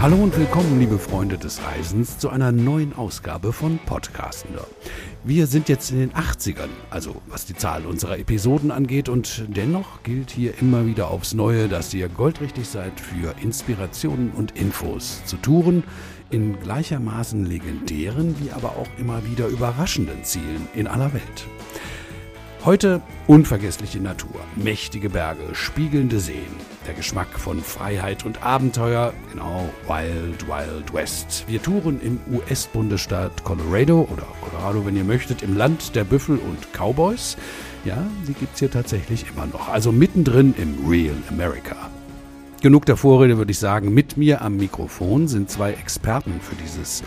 Hallo 0.00 0.16
und 0.16 0.34
willkommen, 0.34 0.80
liebe 0.80 0.98
Freunde 0.98 1.36
des 1.36 1.62
Reisens, 1.62 2.16
zu 2.16 2.30
einer 2.30 2.52
neuen 2.52 2.96
Ausgabe 2.96 3.52
von 3.52 3.78
Podcastender. 3.84 4.66
Wir 5.24 5.46
sind 5.46 5.68
jetzt 5.68 5.90
in 5.90 5.98
den 5.98 6.12
80ern, 6.12 6.70
also 6.88 7.20
was 7.26 7.44
die 7.44 7.54
Zahl 7.54 7.84
unserer 7.84 8.18
Episoden 8.18 8.70
angeht, 8.70 9.10
und 9.10 9.44
dennoch 9.48 10.02
gilt 10.02 10.30
hier 10.30 10.54
immer 10.58 10.86
wieder 10.86 11.10
aufs 11.10 11.34
Neue, 11.34 11.68
dass 11.68 11.92
ihr 11.92 12.08
goldrichtig 12.08 12.66
seid 12.66 12.98
für 12.98 13.34
Inspirationen 13.42 14.30
und 14.30 14.56
Infos 14.56 15.22
zu 15.26 15.36
Touren 15.36 15.84
in 16.30 16.58
gleichermaßen 16.58 17.44
legendären 17.44 18.36
wie 18.40 18.52
aber 18.52 18.78
auch 18.78 18.88
immer 18.96 19.22
wieder 19.26 19.48
überraschenden 19.48 20.24
Zielen 20.24 20.66
in 20.74 20.86
aller 20.86 21.12
Welt. 21.12 21.46
Heute 22.64 23.02
unvergessliche 23.26 24.00
Natur, 24.00 24.40
mächtige 24.56 25.10
Berge, 25.10 25.54
spiegelnde 25.54 26.20
Seen, 26.20 26.56
der 26.86 26.94
Geschmack 26.94 27.38
von 27.38 27.60
Freiheit 27.60 28.24
und 28.24 28.42
Abenteuer, 28.42 29.12
genau 29.32 29.68
Wild 29.86 30.46
Wild 30.48 30.92
West. 30.92 31.44
Wir 31.46 31.62
touren 31.62 32.00
im 32.00 32.20
US-Bundesstaat 32.32 33.44
Colorado 33.44 34.08
oder 34.10 34.26
Colorado, 34.40 34.84
wenn 34.86 34.96
ihr 34.96 35.04
möchtet, 35.04 35.42
im 35.42 35.56
Land 35.56 35.94
der 35.94 36.04
Büffel 36.04 36.38
und 36.38 36.72
Cowboys. 36.72 37.36
Ja, 37.84 38.06
die 38.26 38.34
gibt 38.34 38.54
es 38.54 38.60
hier 38.60 38.70
tatsächlich 38.70 39.26
immer 39.32 39.46
noch. 39.46 39.68
Also 39.68 39.92
mittendrin 39.92 40.54
im 40.58 40.88
Real 40.88 41.16
America. 41.28 41.76
Genug 42.62 42.84
der 42.84 42.96
Vorrede 42.96 43.38
würde 43.38 43.52
ich 43.52 43.58
sagen. 43.58 43.94
Mit 43.94 44.16
mir 44.18 44.42
am 44.42 44.56
Mikrofon 44.56 45.28
sind 45.28 45.50
zwei 45.50 45.72
Experten 45.72 46.40
für 46.42 46.56
dieses 46.56 47.02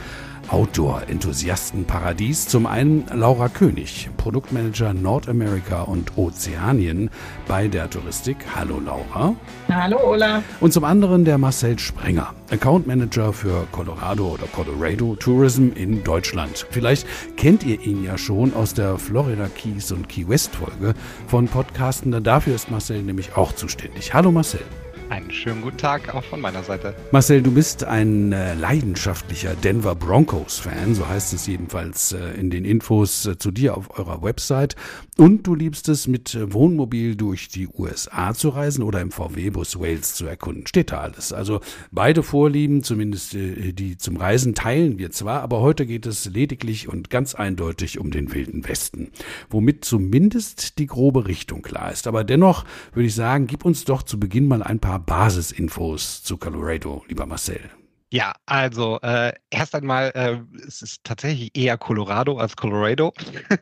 Outdoor-Enthusiasten-Paradies. 0.50 2.48
Zum 2.48 2.66
einen 2.66 3.06
Laura 3.14 3.50
König, 3.50 4.10
Produktmanager 4.18 4.94
Nordamerika 4.94 5.84
und 5.84 6.18
Ozeanien 6.18 7.10
bei 7.48 7.68
der 7.68 7.90
Touristik. 7.90 8.38
Hallo 8.56 8.80
Laura. 8.80 9.36
Hallo 9.70 9.98
Ola. 10.04 10.44
Und 10.60 10.74
zum 10.74 10.84
anderen 10.84 11.26
der 11.26 11.38
Marcel 11.38 11.80
Sprenger, 11.80 12.34
Account 12.52 12.88
Manager 12.88 13.34
für 13.34 13.68
Colorado 13.72 14.28
oder 14.28 14.48
Colorado 14.48 15.16
Tourism 15.16 15.70
in 15.76 16.04
Deutschland. 16.04 16.66
Vielleicht 16.70 17.08
kennt 17.38 17.64
ihr 17.64 17.82
ihn 17.82 18.04
ja 18.04 18.18
schon 18.18 18.54
aus 18.54 18.74
der 18.74 18.98
Florida 18.98 19.48
Keys 19.48 19.92
und 19.92 20.10
Key 20.10 20.28
West 20.28 20.56
Folge 20.56 20.94
von 21.28 21.48
Podcasten. 21.48 22.24
Dafür 22.24 22.56
ist 22.56 22.70
Marcel 22.70 23.02
nämlich 23.04 23.36
auch 23.36 23.54
zuständig. 23.54 24.14
Hallo 24.14 24.32
Marcel. 24.32 24.62
Einen 25.10 25.32
schönen 25.32 25.62
guten 25.62 25.78
Tag 25.78 26.14
auch 26.16 26.24
von 26.24 26.42
meiner 26.42 26.64
Seite. 26.64 26.96
Marcel, 27.12 27.42
du 27.42 27.52
bist 27.52 27.84
ein 27.84 28.32
äh, 28.32 28.56
leidenschaftlicher 28.56 29.54
Denver 29.56 29.96
Broncos-Fan, 29.96 30.96
so 30.96 31.08
heißt 31.08 31.34
es 31.34 31.46
jedenfalls 31.46 32.14
äh, 32.14 32.40
in 32.40 32.50
den 32.50 32.66
Infos 32.66 33.26
äh, 33.26 33.38
zu 33.38 33.52
dir 33.52 33.78
auf 33.78 33.98
eurer 33.98 34.24
Website. 34.24 34.76
Und 35.18 35.46
du 35.46 35.54
liebst 35.54 35.90
es, 35.90 36.08
mit 36.08 36.34
äh, 36.34 36.54
Wohnmobil 36.54 37.16
durch 37.16 37.50
die 37.50 37.68
USA 37.68 38.34
zu 38.34 38.50
reisen 38.50 38.84
oder 38.84 39.02
im 39.02 39.12
VW-Bus 39.12 39.80
Wales 39.80 40.16
zu 40.16 40.26
erkunden. 40.26 40.66
Steht 40.66 40.92
da 40.92 41.02
alles. 41.02 41.34
Also 41.34 41.60
beide 41.92 42.24
Vorlieben, 42.24 42.82
zumindest 42.82 43.36
äh, 43.36 43.74
die 43.74 43.98
zum 43.98 44.18
Reisen, 44.18 44.56
teilen 44.56 44.98
wir 44.98 45.12
zwar, 45.12 45.42
aber 45.42 45.62
heute 45.62 45.86
geht 45.86 46.06
es 46.06 46.26
lediglich 46.26 46.88
und 46.88 47.10
ganz 47.10 47.36
eindeutig 47.36 48.00
um 48.00 48.10
den 48.10 48.34
Wilden 48.34 48.68
Westen, 48.68 49.10
womit 49.50 49.86
zumindest 49.86 50.80
die 50.80 50.88
grobe 50.88 51.28
Richtung 51.28 51.62
klar 51.62 51.92
ist. 51.92 52.08
Aber 52.08 52.24
dennoch 52.24 52.66
würde 52.94 53.08
ich 53.08 53.16
sagen, 53.16 53.48
gib 53.48 53.66
uns 53.66 53.86
doch 53.86 54.04
zu 54.04 54.20
Beginn 54.20 54.48
mal 54.48 54.64
ein 54.64 54.80
paar 54.80 54.93
Basisinfos 55.00 56.24
zu 56.24 56.38
Colorado, 56.38 57.04
lieber 57.08 57.26
Marcel. 57.26 57.70
Ja, 58.14 58.36
also 58.46 59.00
äh, 59.02 59.34
erst 59.50 59.74
einmal, 59.74 60.12
äh, 60.14 60.38
es 60.68 60.84
ist 60.84 61.04
tatsächlich 61.04 61.50
eher 61.58 61.80
Colorado 61.80 62.38
als 62.38 62.56
Colorado, 62.56 63.12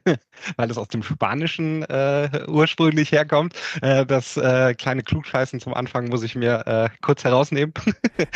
weil 0.58 0.70
es 0.70 0.78
aus 0.78 0.90
dem 0.90 1.04
Spanischen 1.04 1.84
äh, 1.84 2.44
ursprünglich 2.50 3.14
herkommt. 3.14 3.56
Äh, 3.82 4.06
das 4.06 4.36
äh, 4.36 4.74
kleine 4.74 5.04
Klugscheißen 5.04 5.62
zum 5.62 5.74
Anfang 5.74 6.10
muss 6.10 6.22
ich 6.24 6.36
mir 6.36 6.68
äh, 6.68 6.90
kurz 7.02 7.24
herausnehmen. 7.24 7.74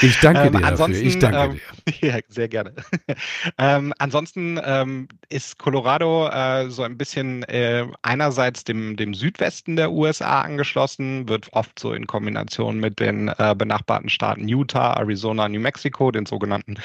Ich 0.02 0.18
danke 0.22 0.44
ähm, 0.44 0.54
dir 0.54 0.62
dafür. 0.62 0.96
Ich 0.96 1.20
danke 1.20 1.38
ähm, 1.38 1.60
dir. 1.86 1.94
Ja, 2.16 2.20
sehr 2.30 2.48
gerne. 2.48 2.74
ähm, 3.58 3.94
ansonsten 4.00 4.58
ähm, 4.64 5.10
ist 5.28 5.60
Colorado 5.60 6.30
so 6.70 6.84
ein 6.84 6.98
bisschen 6.98 7.46
einerseits 8.02 8.64
dem, 8.64 8.96
dem 8.96 9.14
Südwesten 9.14 9.76
der 9.76 9.92
USA 9.92 10.42
angeschlossen, 10.42 11.28
wird 11.28 11.50
oft 11.52 11.78
so 11.78 11.94
in 11.94 12.08
Kombination 12.08 12.80
mit 12.80 13.00
den 13.00 13.32
benachbarten 13.58 14.10
Staaten 14.10 14.48
Utah, 14.48 14.94
Arizona, 14.94 15.50
New 15.50 15.60
Mexico 15.60 16.05
den 16.12 16.26
sogenannten 16.26 16.76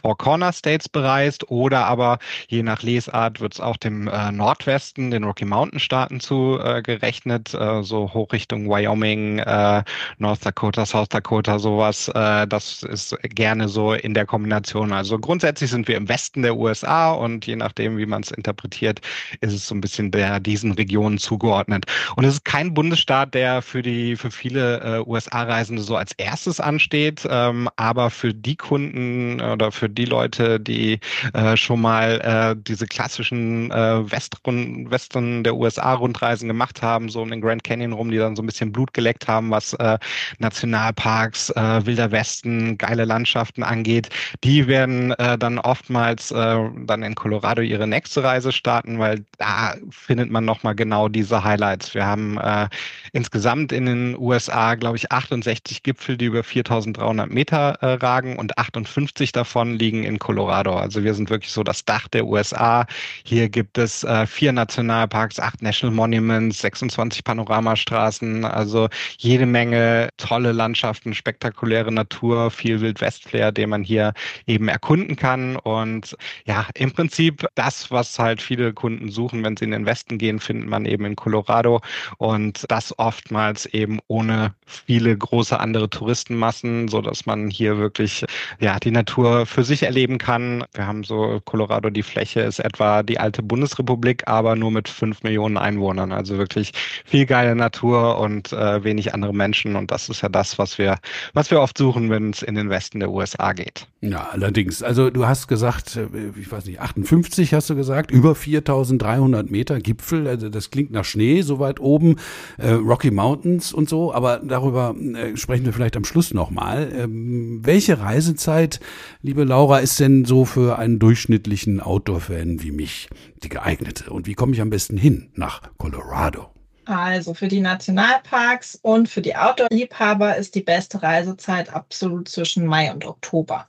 Four 0.00 0.16
Corner 0.18 0.52
States 0.52 0.88
bereist, 0.88 1.50
oder 1.50 1.86
aber 1.86 2.18
je 2.48 2.62
nach 2.62 2.82
Lesart 2.82 3.40
wird 3.40 3.54
es 3.54 3.60
auch 3.60 3.76
dem 3.76 4.08
äh, 4.08 4.32
Nordwesten, 4.32 5.10
den 5.10 5.24
Rocky 5.24 5.44
Mountain 5.44 5.80
Staaten 5.80 6.20
zugerechnet, 6.20 7.54
äh, 7.54 7.82
so 7.82 8.12
hoch 8.12 8.32
Richtung 8.32 8.68
Wyoming, 8.68 9.38
äh, 9.38 9.82
North 10.18 10.44
Dakota, 10.44 10.86
South 10.86 11.08
Dakota, 11.08 11.58
sowas. 11.58 12.08
Äh, 12.08 12.46
das 12.46 12.82
ist 12.82 13.16
gerne 13.22 13.68
so 13.68 13.92
in 13.92 14.14
der 14.14 14.26
Kombination. 14.26 14.92
Also 14.92 15.18
grundsätzlich 15.18 15.70
sind 15.70 15.88
wir 15.88 15.96
im 15.96 16.08
Westen 16.08 16.42
der 16.42 16.56
USA 16.56 17.12
und 17.12 17.46
je 17.46 17.56
nachdem, 17.56 17.96
wie 17.98 18.06
man 18.06 18.22
es 18.22 18.30
interpretiert, 18.30 19.00
ist 19.40 19.52
es 19.52 19.66
so 19.66 19.74
ein 19.74 19.80
bisschen 19.80 20.10
der 20.10 20.40
diesen 20.40 20.72
Regionen 20.72 21.18
zugeordnet. 21.18 21.86
Und 22.16 22.24
es 22.24 22.34
ist 22.34 22.44
kein 22.44 22.74
Bundesstaat, 22.74 23.34
der 23.34 23.62
für 23.62 23.82
die 23.82 24.16
für 24.16 24.30
viele 24.30 24.80
äh, 24.80 25.08
USA-Reisende 25.08 25.82
so 25.82 25.96
als 25.96 26.12
erstes 26.12 26.60
ansteht, 26.60 27.26
ähm, 27.28 27.68
aber 27.76 28.10
für 28.10 28.34
die 28.34 28.56
Kunden 28.70 29.40
oder 29.40 29.72
für 29.72 29.88
die 29.88 30.04
Leute, 30.04 30.60
die 30.60 31.00
äh, 31.34 31.56
schon 31.56 31.80
mal 31.80 32.20
äh, 32.20 32.54
diese 32.56 32.86
klassischen 32.86 33.68
äh, 33.72 34.08
Westrun 34.08 34.88
Western 34.88 35.42
der 35.42 35.56
USA-Rundreisen 35.56 36.46
gemacht 36.46 36.80
haben, 36.80 37.08
so 37.08 37.20
um 37.20 37.30
den 37.30 37.40
Grand 37.40 37.64
Canyon 37.64 37.92
rum, 37.92 38.12
die 38.12 38.18
dann 38.18 38.36
so 38.36 38.44
ein 38.44 38.46
bisschen 38.46 38.70
Blut 38.70 38.94
geleckt 38.94 39.26
haben, 39.26 39.50
was 39.50 39.72
äh, 39.72 39.98
Nationalparks, 40.38 41.50
äh, 41.50 41.84
Wilder 41.84 42.12
Westen, 42.12 42.78
geile 42.78 43.06
Landschaften 43.06 43.64
angeht, 43.64 44.08
die 44.44 44.68
werden 44.68 45.10
äh, 45.18 45.36
dann 45.36 45.58
oftmals 45.58 46.30
äh, 46.30 46.58
dann 46.86 47.02
in 47.02 47.16
Colorado 47.16 47.62
ihre 47.62 47.88
nächste 47.88 48.22
Reise 48.22 48.52
starten, 48.52 49.00
weil 49.00 49.24
da 49.38 49.74
findet 49.90 50.30
man 50.30 50.44
nochmal 50.44 50.76
genau 50.76 51.08
diese 51.08 51.42
Highlights. 51.42 51.92
Wir 51.92 52.06
haben 52.06 52.38
äh, 52.38 52.68
insgesamt 53.12 53.72
in 53.72 53.86
den 53.86 54.16
USA, 54.16 54.76
glaube 54.76 54.96
ich, 54.96 55.10
68 55.10 55.82
Gipfel, 55.82 56.16
die 56.16 56.26
über 56.26 56.44
4300 56.44 57.28
Meter 57.28 57.76
äh, 57.80 57.94
ragen 57.94 58.38
und 58.38 58.49
58 58.56 59.32
davon 59.32 59.78
liegen 59.78 60.04
in 60.04 60.18
Colorado. 60.18 60.76
Also 60.76 61.04
wir 61.04 61.14
sind 61.14 61.30
wirklich 61.30 61.52
so 61.52 61.62
das 61.62 61.84
Dach 61.84 62.08
der 62.08 62.26
USA. 62.26 62.86
Hier 63.24 63.48
gibt 63.48 63.78
es 63.78 64.04
äh, 64.04 64.26
vier 64.26 64.52
Nationalparks, 64.52 65.38
acht 65.38 65.62
National 65.62 65.94
Monuments, 65.94 66.60
26 66.60 67.24
Panoramastraßen, 67.24 68.44
also 68.44 68.88
jede 69.18 69.46
Menge 69.46 70.08
tolle 70.16 70.52
Landschaften, 70.52 71.14
spektakuläre 71.14 71.92
Natur, 71.92 72.50
viel 72.50 72.80
Wildwestflair, 72.80 73.52
den 73.52 73.70
man 73.70 73.82
hier 73.82 74.12
eben 74.46 74.68
erkunden 74.68 75.16
kann. 75.16 75.56
Und 75.56 76.16
ja, 76.44 76.66
im 76.74 76.92
Prinzip 76.92 77.46
das, 77.54 77.90
was 77.90 78.18
halt 78.18 78.42
viele 78.42 78.72
Kunden 78.72 79.10
suchen, 79.10 79.42
wenn 79.44 79.56
sie 79.56 79.64
in 79.64 79.70
den 79.72 79.86
Westen 79.86 80.18
gehen, 80.18 80.40
findet 80.40 80.68
man 80.68 80.86
eben 80.86 81.04
in 81.04 81.16
Colorado 81.16 81.80
und 82.18 82.64
das 82.68 82.96
oftmals 82.98 83.66
eben 83.66 83.98
ohne 84.08 84.54
viele 84.66 85.16
große 85.16 85.58
andere 85.58 85.88
Touristenmassen, 85.90 86.88
so 86.88 87.00
dass 87.00 87.26
man 87.26 87.50
hier 87.50 87.78
wirklich 87.78 88.24
ja, 88.58 88.78
die 88.78 88.90
Natur 88.90 89.46
für 89.46 89.64
sich 89.64 89.82
erleben 89.82 90.18
kann. 90.18 90.64
Wir 90.74 90.86
haben 90.86 91.04
so 91.04 91.40
Colorado, 91.44 91.90
die 91.90 92.02
Fläche 92.02 92.40
ist 92.40 92.58
etwa 92.58 93.02
die 93.02 93.18
alte 93.18 93.42
Bundesrepublik, 93.42 94.26
aber 94.26 94.56
nur 94.56 94.70
mit 94.70 94.88
fünf 94.88 95.22
Millionen 95.22 95.56
Einwohnern. 95.56 96.12
Also 96.12 96.38
wirklich 96.38 96.72
viel 97.04 97.26
geile 97.26 97.54
Natur 97.54 98.18
und 98.18 98.52
äh, 98.52 98.82
wenig 98.84 99.14
andere 99.14 99.34
Menschen. 99.34 99.76
Und 99.76 99.90
das 99.90 100.08
ist 100.08 100.22
ja 100.22 100.28
das, 100.28 100.58
was 100.58 100.78
wir, 100.78 100.98
was 101.34 101.50
wir 101.50 101.60
oft 101.60 101.76
suchen, 101.78 102.10
wenn 102.10 102.30
es 102.30 102.42
in 102.42 102.54
den 102.54 102.70
Westen 102.70 103.00
der 103.00 103.10
USA 103.10 103.52
geht. 103.52 103.86
Ja, 104.02 104.28
allerdings. 104.32 104.82
Also 104.82 105.10
du 105.10 105.26
hast 105.26 105.46
gesagt, 105.46 105.96
äh, 105.96 106.06
ich 106.40 106.50
weiß 106.50 106.64
nicht, 106.64 106.80
58 106.80 107.52
hast 107.52 107.68
du 107.68 107.76
gesagt, 107.76 108.10
über 108.10 108.34
4300 108.34 109.50
Meter 109.50 109.78
Gipfel. 109.80 110.26
Also 110.26 110.48
das 110.48 110.70
klingt 110.70 110.90
nach 110.90 111.04
Schnee, 111.04 111.42
so 111.42 111.58
weit 111.58 111.80
oben, 111.80 112.16
äh, 112.56 112.70
Rocky 112.70 113.10
Mountains 113.10 113.72
und 113.72 113.88
so. 113.88 114.14
Aber 114.14 114.38
darüber 114.38 114.94
äh, 114.96 115.36
sprechen 115.36 115.66
wir 115.66 115.72
vielleicht 115.72 115.96
am 115.96 116.04
Schluss 116.04 116.32
nochmal. 116.32 116.90
Ähm, 116.96 117.60
welche 117.62 118.00
Reise 118.00 118.29
Reisezeit, 118.30 118.78
liebe 119.22 119.42
Laura, 119.42 119.80
ist 119.80 119.98
denn 119.98 120.24
so 120.24 120.44
für 120.44 120.78
einen 120.78 121.00
durchschnittlichen 121.00 121.80
Outdoor-Fan 121.80 122.62
wie 122.62 122.70
mich 122.70 123.08
die 123.42 123.48
geeignete? 123.48 124.10
Und 124.10 124.28
wie 124.28 124.34
komme 124.34 124.52
ich 124.52 124.60
am 124.60 124.70
besten 124.70 124.96
hin 124.96 125.30
nach 125.34 125.62
Colorado? 125.78 126.48
Also 126.84 127.34
für 127.34 127.48
die 127.48 127.60
Nationalparks 127.60 128.78
und 128.82 129.08
für 129.08 129.20
die 129.20 129.34
Outdoor-Liebhaber 129.34 130.36
ist 130.36 130.54
die 130.54 130.62
beste 130.62 131.02
Reisezeit 131.02 131.74
absolut 131.74 132.28
zwischen 132.28 132.66
Mai 132.66 132.92
und 132.92 133.04
Oktober. 133.04 133.66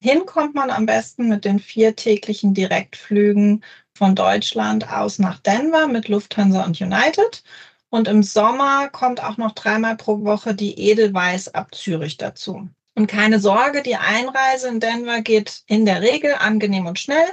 Hin 0.00 0.24
kommt 0.24 0.54
man 0.54 0.70
am 0.70 0.86
besten 0.86 1.28
mit 1.28 1.44
den 1.44 1.58
viertäglichen 1.58 2.54
Direktflügen 2.54 3.64
von 3.94 4.14
Deutschland 4.14 4.88
aus 4.88 5.18
nach 5.18 5.40
Denver 5.40 5.88
mit 5.88 6.06
Lufthansa 6.06 6.64
und 6.64 6.80
United. 6.80 7.42
Und 7.88 8.06
im 8.06 8.22
Sommer 8.22 8.88
kommt 8.88 9.20
auch 9.20 9.36
noch 9.36 9.50
dreimal 9.50 9.96
pro 9.96 10.22
Woche 10.22 10.54
die 10.54 10.78
Edelweiß 10.78 11.54
ab 11.54 11.74
Zürich 11.74 12.18
dazu. 12.18 12.68
Und 13.00 13.06
keine 13.06 13.40
Sorge, 13.40 13.82
die 13.82 13.96
Einreise 13.96 14.68
in 14.68 14.78
Denver 14.78 15.22
geht 15.22 15.62
in 15.66 15.86
der 15.86 16.02
Regel 16.02 16.34
angenehm 16.38 16.84
und 16.84 16.98
schnell. 16.98 17.24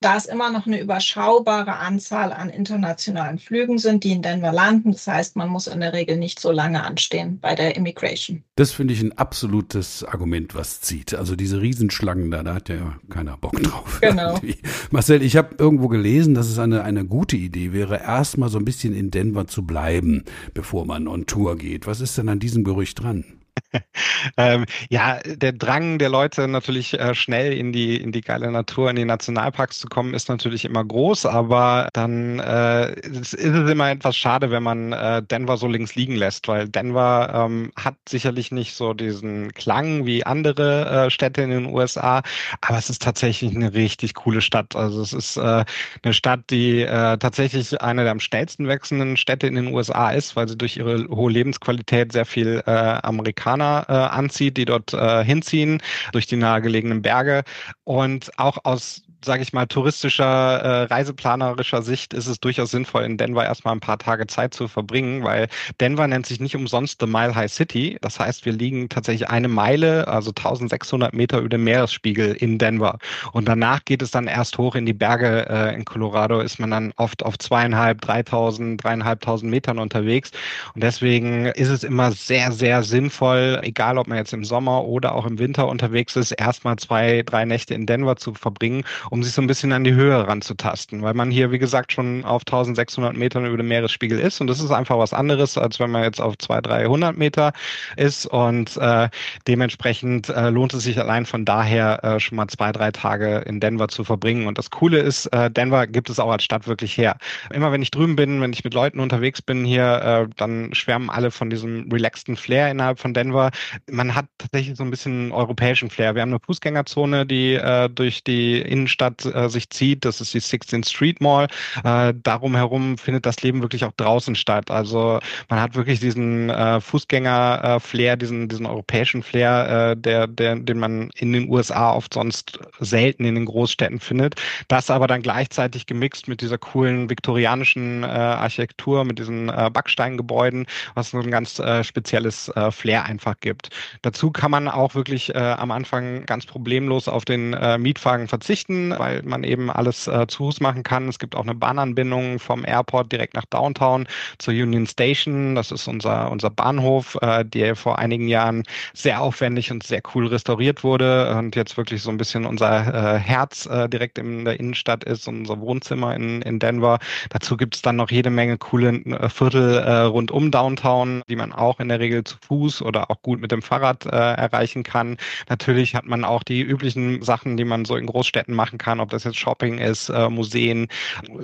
da 0.00 0.16
es 0.16 0.24
immer 0.24 0.50
noch 0.50 0.66
eine 0.66 0.80
überschaubare 0.80 1.76
Anzahl 1.76 2.32
an 2.32 2.48
internationalen 2.48 3.38
Flügen 3.38 3.76
sind, 3.76 4.04
die 4.04 4.12
in 4.12 4.22
Denver 4.22 4.52
landen. 4.52 4.92
Das 4.92 5.06
heißt, 5.06 5.36
man 5.36 5.50
muss 5.50 5.66
in 5.66 5.80
der 5.80 5.92
Regel 5.92 6.16
nicht 6.16 6.40
so 6.40 6.50
lange 6.50 6.82
anstehen 6.82 7.38
bei 7.40 7.54
der 7.54 7.76
Immigration. 7.76 8.42
Das 8.56 8.72
finde 8.72 8.94
ich 8.94 9.02
ein 9.02 9.16
absolutes 9.18 10.02
Argument, 10.02 10.54
was 10.54 10.80
zieht. 10.80 11.14
Also 11.14 11.36
diese 11.36 11.60
Riesenschlangen 11.60 12.30
da, 12.30 12.42
da 12.42 12.54
hat 12.54 12.70
ja 12.70 12.96
keiner 13.10 13.36
Bock 13.36 13.60
drauf. 13.62 14.00
Genau. 14.00 14.40
Marcel, 14.90 15.22
ich 15.22 15.36
habe 15.36 15.56
irgendwo 15.58 15.88
gelesen, 15.88 16.34
dass 16.34 16.48
es 16.48 16.58
eine, 16.58 16.84
eine 16.84 17.04
gute 17.04 17.36
Idee 17.36 17.74
wäre, 17.74 18.00
erstmal 18.00 18.48
so 18.48 18.58
ein 18.58 18.64
bisschen 18.64 18.94
in 18.94 19.10
Denver 19.10 19.46
zu 19.46 19.66
bleiben, 19.66 20.24
bevor 20.54 20.86
man 20.86 21.06
on 21.06 21.26
Tour 21.26 21.58
geht. 21.58 21.86
Was 21.86 22.00
ist 22.00 22.16
denn 22.16 22.30
an 22.30 22.40
diesem 22.40 22.64
Gerücht 22.64 23.02
dran? 23.02 23.41
ähm, 24.36 24.64
ja, 24.90 25.18
der 25.24 25.52
Drang 25.52 25.98
der 25.98 26.08
Leute 26.08 26.48
natürlich 26.48 26.98
äh, 26.98 27.14
schnell 27.14 27.52
in 27.52 27.72
die, 27.72 27.96
in 27.96 28.12
die 28.12 28.20
geile 28.20 28.50
Natur, 28.50 28.90
in 28.90 28.96
die 28.96 29.04
Nationalparks 29.04 29.78
zu 29.78 29.88
kommen, 29.88 30.14
ist 30.14 30.28
natürlich 30.28 30.64
immer 30.64 30.84
groß, 30.84 31.26
aber 31.26 31.88
dann 31.92 32.38
äh, 32.38 32.92
ist, 33.00 33.34
es 33.34 33.70
immer 33.70 33.90
etwas 33.90 34.16
schade, 34.16 34.50
wenn 34.50 34.62
man 34.62 34.92
äh, 34.92 35.22
Denver 35.22 35.56
so 35.56 35.66
links 35.66 35.94
liegen 35.94 36.16
lässt, 36.16 36.48
weil 36.48 36.68
Denver 36.68 37.30
ähm, 37.34 37.72
hat 37.76 37.96
sicherlich 38.08 38.52
nicht 38.52 38.74
so 38.74 38.94
diesen 38.94 39.52
Klang 39.52 40.06
wie 40.06 40.24
andere 40.24 41.06
äh, 41.06 41.10
Städte 41.10 41.42
in 41.42 41.50
den 41.50 41.66
USA, 41.66 42.22
aber 42.60 42.78
es 42.78 42.90
ist 42.90 43.02
tatsächlich 43.02 43.54
eine 43.54 43.72
richtig 43.74 44.14
coole 44.14 44.40
Stadt. 44.40 44.76
Also 44.76 45.02
es 45.02 45.12
ist 45.12 45.36
äh, 45.36 45.64
eine 46.02 46.14
Stadt, 46.14 46.40
die 46.50 46.82
äh, 46.82 47.18
tatsächlich 47.18 47.80
eine 47.80 48.02
der 48.02 48.12
am 48.12 48.20
schnellsten 48.20 48.68
wechselnden 48.68 49.16
Städte 49.16 49.46
in 49.46 49.54
den 49.54 49.68
USA 49.68 50.10
ist, 50.10 50.36
weil 50.36 50.48
sie 50.48 50.56
durch 50.56 50.76
ihre 50.76 51.08
hohe 51.08 51.32
Lebensqualität 51.32 52.12
sehr 52.12 52.26
viel 52.26 52.62
äh, 52.66 52.70
Amerikaner 52.70 53.41
Amerikaner 53.42 53.86
äh, 53.88 53.92
anzieht, 53.92 54.56
die 54.56 54.64
dort 54.64 54.92
äh, 54.92 55.24
hinziehen 55.24 55.82
durch 56.12 56.26
die 56.26 56.36
nahegelegenen 56.36 57.02
Berge. 57.02 57.42
Und 57.84 58.38
auch 58.38 58.58
aus 58.64 59.02
sage 59.24 59.42
ich 59.42 59.52
mal, 59.52 59.66
touristischer, 59.66 60.24
äh, 60.24 60.82
reiseplanerischer 60.84 61.82
Sicht 61.82 62.14
ist 62.14 62.26
es 62.26 62.40
durchaus 62.40 62.70
sinnvoll, 62.70 63.04
in 63.04 63.16
Denver 63.16 63.44
erstmal 63.44 63.74
ein 63.74 63.80
paar 63.80 63.98
Tage 63.98 64.26
Zeit 64.26 64.54
zu 64.54 64.68
verbringen, 64.68 65.22
weil 65.22 65.48
Denver 65.80 66.06
nennt 66.06 66.26
sich 66.26 66.40
nicht 66.40 66.56
umsonst 66.56 67.00
The 67.00 67.06
Mile 67.06 67.34
High 67.34 67.52
City. 67.52 67.98
Das 68.00 68.18
heißt, 68.18 68.44
wir 68.44 68.52
liegen 68.52 68.88
tatsächlich 68.88 69.28
eine 69.28 69.48
Meile, 69.48 70.08
also 70.08 70.30
1600 70.30 71.14
Meter 71.14 71.38
über 71.38 71.48
dem 71.48 71.64
Meeresspiegel 71.64 72.34
in 72.34 72.58
Denver. 72.58 72.98
Und 73.32 73.48
danach 73.48 73.84
geht 73.84 74.02
es 74.02 74.10
dann 74.10 74.26
erst 74.26 74.58
hoch 74.58 74.74
in 74.74 74.86
die 74.86 74.92
Berge. 74.92 75.46
Äh, 75.48 75.74
in 75.74 75.84
Colorado 75.84 76.40
ist 76.40 76.58
man 76.58 76.70
dann 76.70 76.92
oft 76.96 77.22
auf 77.22 77.38
zweieinhalb, 77.38 78.00
dreitausend, 78.00 78.82
dreieinhalbtausend 78.82 79.50
Metern 79.50 79.78
unterwegs. 79.78 80.30
Und 80.74 80.82
deswegen 80.82 81.46
ist 81.46 81.68
es 81.68 81.84
immer 81.84 82.12
sehr, 82.12 82.52
sehr 82.52 82.82
sinnvoll, 82.82 83.60
egal 83.62 83.98
ob 83.98 84.08
man 84.08 84.18
jetzt 84.18 84.32
im 84.32 84.44
Sommer 84.44 84.84
oder 84.84 85.14
auch 85.14 85.26
im 85.26 85.38
Winter 85.38 85.68
unterwegs 85.68 86.16
ist, 86.16 86.32
erstmal 86.32 86.76
zwei, 86.76 87.22
drei 87.22 87.44
Nächte 87.44 87.74
in 87.74 87.86
Denver 87.86 88.16
zu 88.16 88.34
verbringen 88.34 88.84
um 89.12 89.22
sich 89.22 89.34
so 89.34 89.42
ein 89.42 89.46
bisschen 89.46 89.72
an 89.72 89.84
die 89.84 89.92
Höhe 89.92 90.26
ranzutasten, 90.26 91.02
weil 91.02 91.12
man 91.12 91.30
hier, 91.30 91.52
wie 91.52 91.58
gesagt, 91.58 91.92
schon 91.92 92.24
auf 92.24 92.44
1600 92.46 93.14
Metern 93.14 93.44
über 93.44 93.58
dem 93.58 93.68
Meeresspiegel 93.68 94.18
ist 94.18 94.40
und 94.40 94.46
das 94.46 94.58
ist 94.58 94.70
einfach 94.70 94.96
was 94.96 95.12
anderes, 95.12 95.58
als 95.58 95.78
wenn 95.78 95.90
man 95.90 96.02
jetzt 96.02 96.18
auf 96.18 96.38
200, 96.38 96.66
300 96.68 97.18
Meter 97.18 97.52
ist 97.98 98.24
und 98.24 98.74
äh, 98.78 99.10
dementsprechend 99.46 100.30
äh, 100.30 100.48
lohnt 100.48 100.72
es 100.72 100.84
sich 100.84 100.98
allein 100.98 101.26
von 101.26 101.44
daher 101.44 102.02
äh, 102.02 102.20
schon 102.20 102.36
mal 102.36 102.46
zwei, 102.48 102.72
drei 102.72 102.90
Tage 102.90 103.40
in 103.40 103.60
Denver 103.60 103.88
zu 103.88 104.02
verbringen 104.02 104.46
und 104.46 104.56
das 104.56 104.70
Coole 104.70 105.00
ist, 105.00 105.26
äh, 105.26 105.50
Denver 105.50 105.86
gibt 105.86 106.08
es 106.08 106.18
auch 106.18 106.30
als 106.30 106.44
Stadt 106.44 106.66
wirklich 106.66 106.96
her. 106.96 107.18
Immer 107.52 107.70
wenn 107.70 107.82
ich 107.82 107.90
drüben 107.90 108.16
bin, 108.16 108.40
wenn 108.40 108.54
ich 108.54 108.64
mit 108.64 108.72
Leuten 108.72 108.98
unterwegs 108.98 109.42
bin 109.42 109.66
hier, 109.66 110.00
äh, 110.02 110.34
dann 110.38 110.72
schwärmen 110.72 111.10
alle 111.10 111.30
von 111.30 111.50
diesem 111.50 111.86
relaxten 111.92 112.34
Flair 112.34 112.70
innerhalb 112.70 112.98
von 112.98 113.12
Denver. 113.12 113.50
Man 113.90 114.14
hat 114.14 114.24
tatsächlich 114.38 114.78
so 114.78 114.84
ein 114.84 114.90
bisschen 114.90 115.32
europäischen 115.32 115.90
Flair. 115.90 116.14
Wir 116.14 116.22
haben 116.22 116.30
eine 116.30 116.40
Fußgängerzone, 116.40 117.26
die 117.26 117.56
äh, 117.56 117.90
durch 117.90 118.24
die 118.24 118.62
Innenstadt 118.62 119.01
Stadt 119.02 119.24
äh, 119.24 119.48
sich 119.48 119.68
zieht. 119.70 120.04
Das 120.04 120.20
ist 120.20 120.32
die 120.32 120.40
16th 120.40 120.88
Street 120.88 121.20
Mall. 121.20 121.48
Äh, 121.82 122.14
darum 122.22 122.54
herum 122.54 122.96
findet 122.98 123.26
das 123.26 123.42
Leben 123.42 123.60
wirklich 123.60 123.84
auch 123.84 123.92
draußen 123.96 124.36
statt. 124.36 124.70
Also 124.70 125.18
man 125.48 125.60
hat 125.60 125.74
wirklich 125.74 125.98
diesen 125.98 126.50
äh, 126.50 126.80
Fußgänger-Flair, 126.80 128.16
diesen, 128.16 128.48
diesen 128.48 128.66
europäischen 128.66 129.24
Flair, 129.24 129.90
äh, 129.90 129.96
der, 129.96 130.28
der, 130.28 130.56
den 130.56 130.78
man 130.78 131.10
in 131.16 131.32
den 131.32 131.50
USA 131.50 131.92
oft 131.92 132.14
sonst 132.14 132.60
selten 132.78 133.24
in 133.24 133.34
den 133.34 133.46
Großstädten 133.46 133.98
findet. 133.98 134.36
Das 134.68 134.88
aber 134.88 135.08
dann 135.08 135.22
gleichzeitig 135.22 135.86
gemixt 135.86 136.28
mit 136.28 136.40
dieser 136.40 136.58
coolen 136.58 137.10
viktorianischen 137.10 138.04
äh, 138.04 138.06
Architektur, 138.06 139.04
mit 139.04 139.18
diesen 139.18 139.48
äh, 139.48 139.68
Backsteingebäuden, 139.72 140.66
was 140.94 141.10
so 141.10 141.18
ein 141.18 141.30
ganz 141.32 141.58
äh, 141.58 141.82
spezielles 141.82 142.48
äh, 142.50 142.70
Flair 142.70 143.04
einfach 143.04 143.34
gibt. 143.40 143.70
Dazu 144.02 144.30
kann 144.30 144.52
man 144.52 144.68
auch 144.68 144.94
wirklich 144.94 145.34
äh, 145.34 145.38
am 145.38 145.72
Anfang 145.72 146.24
ganz 146.26 146.46
problemlos 146.46 147.08
auf 147.08 147.24
den 147.24 147.54
äh, 147.54 147.78
Mietwagen 147.78 148.28
verzichten 148.28 148.91
weil 148.98 149.22
man 149.22 149.44
eben 149.44 149.70
alles 149.70 150.06
äh, 150.06 150.26
zu 150.26 150.42
Fuß 150.42 150.60
machen 150.60 150.82
kann. 150.82 151.08
Es 151.08 151.18
gibt 151.18 151.36
auch 151.36 151.42
eine 151.42 151.54
Bahnanbindung 151.54 152.38
vom 152.38 152.64
Airport 152.64 153.12
direkt 153.12 153.34
nach 153.34 153.44
Downtown 153.46 154.08
zur 154.38 154.54
Union 154.54 154.86
Station. 154.86 155.54
Das 155.54 155.70
ist 155.70 155.86
unser, 155.86 156.30
unser 156.30 156.50
Bahnhof, 156.50 157.16
äh, 157.22 157.44
der 157.44 157.76
vor 157.76 157.98
einigen 157.98 158.28
Jahren 158.28 158.64
sehr 158.92 159.22
aufwendig 159.22 159.70
und 159.70 159.82
sehr 159.82 160.02
cool 160.14 160.26
restauriert 160.26 160.82
wurde 160.82 161.36
und 161.36 161.54
jetzt 161.54 161.76
wirklich 161.76 162.02
so 162.02 162.10
ein 162.10 162.16
bisschen 162.16 162.44
unser 162.44 163.14
äh, 163.14 163.18
Herz 163.18 163.66
äh, 163.66 163.88
direkt 163.88 164.18
in 164.18 164.44
der 164.44 164.58
Innenstadt 164.58 165.04
ist, 165.04 165.28
unser 165.28 165.60
Wohnzimmer 165.60 166.14
in, 166.16 166.42
in 166.42 166.58
Denver. 166.58 166.98
Dazu 167.30 167.56
gibt 167.56 167.76
es 167.76 167.82
dann 167.82 167.96
noch 167.96 168.10
jede 168.10 168.30
Menge 168.30 168.58
coole 168.58 168.90
äh, 168.90 169.28
Viertel 169.28 169.78
äh, 169.78 170.00
rund 170.00 170.30
um 170.32 170.50
Downtown, 170.50 171.22
die 171.28 171.36
man 171.36 171.52
auch 171.52 171.78
in 171.78 171.88
der 171.88 172.00
Regel 172.00 172.24
zu 172.24 172.36
Fuß 172.46 172.82
oder 172.82 173.10
auch 173.10 173.22
gut 173.22 173.40
mit 173.40 173.52
dem 173.52 173.62
Fahrrad 173.62 174.06
äh, 174.06 174.08
erreichen 174.08 174.82
kann. 174.82 175.16
Natürlich 175.48 175.94
hat 175.94 176.04
man 176.04 176.24
auch 176.24 176.42
die 176.42 176.62
üblichen 176.62 177.22
Sachen, 177.22 177.56
die 177.56 177.64
man 177.64 177.84
so 177.84 177.94
in 177.94 178.06
Großstädten 178.06 178.54
machen 178.54 178.78
kann, 178.78 178.81
ob 178.86 179.10
das 179.10 179.24
jetzt 179.24 179.38
Shopping 179.38 179.78
ist, 179.78 180.08
äh, 180.08 180.28
Museen, 180.28 180.88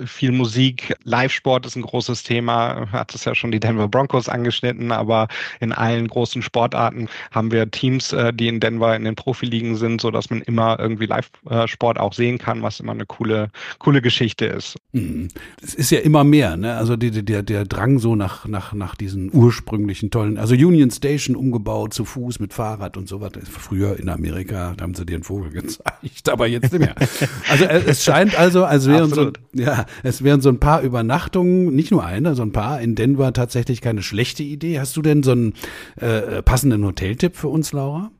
viel 0.05 0.31
Musik, 0.31 0.95
Live-Sport 1.03 1.65
ist 1.65 1.75
ein 1.75 1.81
großes 1.81 2.23
Thema, 2.23 2.87
hat 2.91 3.13
es 3.15 3.25
ja 3.25 3.35
schon 3.35 3.51
die 3.51 3.59
Denver 3.59 3.87
Broncos 3.87 4.29
angeschnitten, 4.29 4.91
aber 4.91 5.27
in 5.59 5.71
allen 5.71 6.07
großen 6.07 6.41
Sportarten 6.41 7.07
haben 7.31 7.51
wir 7.51 7.69
Teams, 7.71 8.13
äh, 8.13 8.33
die 8.33 8.47
in 8.47 8.59
Denver 8.59 8.95
in 8.95 9.03
den 9.03 9.15
Profiligen 9.15 9.75
sind, 9.75 10.01
so 10.01 10.11
dass 10.11 10.29
man 10.29 10.41
immer 10.41 10.79
irgendwie 10.79 11.05
Live-Sport 11.05 11.99
auch 11.99 12.13
sehen 12.13 12.37
kann, 12.37 12.61
was 12.61 12.79
immer 12.79 12.91
eine 12.93 13.05
coole, 13.05 13.49
coole 13.79 14.01
Geschichte 14.01 14.45
ist. 14.45 14.77
Mhm. 14.91 15.29
Es 15.61 15.75
ist 15.75 15.91
ja 15.91 15.99
immer 15.99 16.23
mehr, 16.23 16.57
ne? 16.57 16.75
Also 16.75 16.95
die, 16.95 17.11
der, 17.23 17.43
der 17.43 17.65
Drang 17.65 17.99
so 17.99 18.15
nach, 18.15 18.45
nach, 18.45 18.73
nach 18.73 18.95
diesen 18.95 19.33
ursprünglichen 19.33 20.11
tollen, 20.11 20.37
also 20.37 20.53
Union 20.53 20.91
Station 20.91 21.35
umgebaut 21.35 21.93
zu 21.93 22.05
Fuß 22.05 22.39
mit 22.39 22.53
Fahrrad 22.53 22.97
und 22.97 23.07
so 23.07 23.21
was. 23.21 23.31
Früher 23.43 23.99
in 23.99 24.09
Amerika, 24.09 24.73
da 24.75 24.83
haben 24.83 24.95
sie 24.95 25.05
dir 25.05 25.15
einen 25.15 25.23
Vogel 25.23 25.51
gezeigt, 25.61 26.29
aber 26.29 26.47
jetzt 26.47 26.71
nicht 26.73 26.81
mehr. 26.81 26.95
Also 27.49 27.65
äh, 27.65 27.83
es 27.85 28.03
scheint 28.03 28.37
also, 28.37 28.65
als 28.65 28.87
wären 28.87 29.13
so, 29.13 29.31
ja, 29.53 29.85
es 30.03 30.23
wären 30.23 30.41
so 30.41 30.49
ein 30.49 30.59
paar 30.59 30.81
Übernachtungen, 30.81 31.75
nicht 31.75 31.91
nur 31.91 32.05
eine, 32.05 32.35
so 32.35 32.43
ein 32.43 32.51
paar 32.51 32.81
in 32.81 32.95
Denver 32.95 33.33
tatsächlich 33.33 33.81
keine 33.81 34.01
schlechte 34.03 34.43
Idee. 34.43 34.79
Hast 34.79 34.95
du 34.97 35.01
denn 35.01 35.23
so 35.23 35.31
einen 35.31 35.53
äh, 35.99 36.41
passenden 36.41 36.85
Hoteltipp 36.85 37.35
für 37.35 37.47
uns, 37.47 37.73
Laura? 37.73 38.11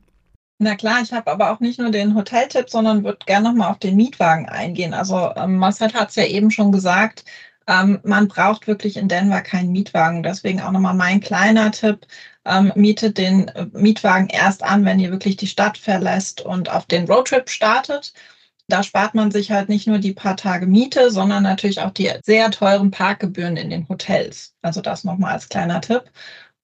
Na 0.62 0.75
klar, 0.75 1.01
ich 1.01 1.13
habe 1.13 1.32
aber 1.32 1.51
auch 1.51 1.62
nicht 1.62 1.79
nur 1.79 1.89
den 1.89 2.15
Hoteltipp, 2.15 2.70
sondern 2.70 3.06
würde 3.06 3.25
gerne 3.25 3.48
nochmal 3.48 3.72
auf 3.72 3.79
den 3.79 3.96
Mietwagen 3.96 4.48
eingehen. 4.50 4.94
Also 4.94 5.32
ähm, 5.38 5.56
Marcel 5.56 5.94
hat 5.94 6.10
es 6.10 6.15
ja 6.15 6.25
eben 6.25 6.51
schon 6.51 6.74
gesagt, 6.74 7.24
ähm, 7.70 8.00
man 8.03 8.27
braucht 8.27 8.68
wirklich 8.68 8.98
in 8.98 9.08
Denver 9.08 9.41
keinen 9.41 9.72
Mietwagen. 9.72 10.24
Deswegen 10.24 10.60
auch 10.62 10.72
nochmal 10.72 10.96
mein 10.96 11.22
kleiner 11.22 11.72
Tipp. 11.72 12.08
Ähm, 12.46 12.72
mietet 12.75 13.18
den 13.18 13.48
äh, 13.50 13.68
Mietwagen 13.74 14.27
erst 14.27 14.63
an, 14.63 14.84
wenn 14.86 15.00
ihr 15.00 15.12
wirklich 15.12 15.38
die 15.38 15.48
Stadt 15.48 15.77
verlässt 15.77 16.41
und 16.41 16.70
auf 16.70 16.86
den 16.88 17.06
Roadtrip 17.06 17.50
startet. 17.50 18.13
Da 18.70 18.84
spart 18.84 19.16
man 19.16 19.32
sich 19.32 19.52
halt 19.52 19.70
nicht 19.70 19.88
nur 19.88 19.98
die 20.00 20.14
paar 20.14 20.38
Tage 20.38 20.68
Miete, 20.68 21.12
sondern 21.12 21.44
natürlich 21.44 21.82
auch 21.82 21.92
die 21.92 22.12
sehr 22.24 22.52
teuren 22.52 22.92
Parkgebühren 22.92 23.58
in 23.58 23.70
den 23.70 23.90
Hotels. 23.90 24.54
Also 24.62 24.82
das 24.82 25.04
nochmal 25.04 25.34
als 25.34 25.50
kleiner 25.50 25.82
Tipp. 25.82 26.04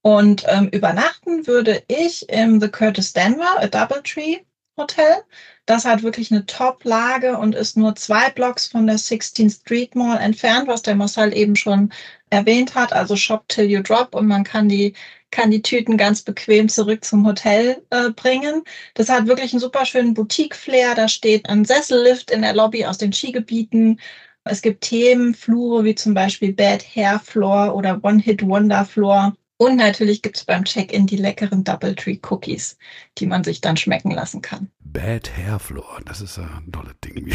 Und 0.01 0.45
ähm, 0.47 0.67
übernachten 0.69 1.47
würde 1.47 1.83
ich 1.87 2.29
im 2.29 2.61
The 2.61 2.69
Curtis 2.69 3.13
Denver, 3.13 3.59
a 3.59 3.67
Doubletree 3.67 4.41
Hotel. 4.77 5.23
Das 5.65 5.85
hat 5.85 6.03
wirklich 6.03 6.31
eine 6.31 6.45
Top-Lage 6.45 7.37
und 7.37 7.55
ist 7.55 7.77
nur 7.77 7.95
zwei 7.95 8.29
Blocks 8.29 8.67
von 8.67 8.85
der 8.87 8.97
16th 8.97 9.61
Street 9.61 9.95
Mall 9.95 10.19
entfernt, 10.19 10.67
was 10.67 10.83
der 10.83 10.95
Marcel 10.95 11.35
eben 11.35 11.55
schon 11.55 11.91
erwähnt 12.29 12.75
hat. 12.75 12.93
Also 12.93 13.15
Shop 13.15 13.47
till 13.47 13.65
you 13.65 13.81
drop 13.81 14.13
und 14.13 14.27
man 14.27 14.43
kann 14.43 14.69
die 14.69 14.93
kann 15.35 15.51
die 15.51 15.61
Tüten 15.61 15.97
ganz 15.97 16.21
bequem 16.21 16.69
zurück 16.69 17.03
zum 17.03 17.27
Hotel 17.27 17.83
äh, 17.89 18.09
bringen. 18.11 18.63
Das 18.93 19.09
hat 19.09 19.27
wirklich 19.27 19.51
einen 19.51 19.59
super 19.59 19.85
schönen 19.85 20.13
Boutique-Flair. 20.13 20.95
Da 20.95 21.09
steht 21.09 21.49
ein 21.49 21.65
Sessellift 21.65 22.31
in 22.31 22.41
der 22.41 22.53
Lobby 22.55 22.85
aus 22.85 22.97
den 22.97 23.11
Skigebieten. 23.11 23.99
Es 24.45 24.61
gibt 24.61 24.85
Themen, 24.85 25.33
Flure 25.33 25.83
wie 25.83 25.95
zum 25.95 26.13
Beispiel 26.13 26.53
Bad 26.53 26.85
Hair 26.95 27.19
Floor 27.19 27.75
oder 27.75 27.99
One 28.03 28.19
Hit 28.21 28.43
Wonder 28.47 28.85
Floor. 28.85 29.35
Und 29.57 29.75
natürlich 29.75 30.21
gibt 30.21 30.37
es 30.37 30.45
beim 30.45 30.63
Check-in 30.63 31.05
die 31.05 31.17
leckeren 31.17 31.65
Double 31.65 31.95
Tree 31.95 32.17
Cookies, 32.29 32.77
die 33.17 33.25
man 33.25 33.43
sich 33.43 33.59
dann 33.59 33.75
schmecken 33.75 34.11
lassen 34.11 34.41
kann. 34.41 34.71
Bad 34.95 35.29
Hair 35.35 35.59
Floor, 35.59 35.99
das 36.05 36.21
ist 36.21 36.39
ein 36.39 36.71
tolles 36.71 36.93
Ding. 37.03 37.29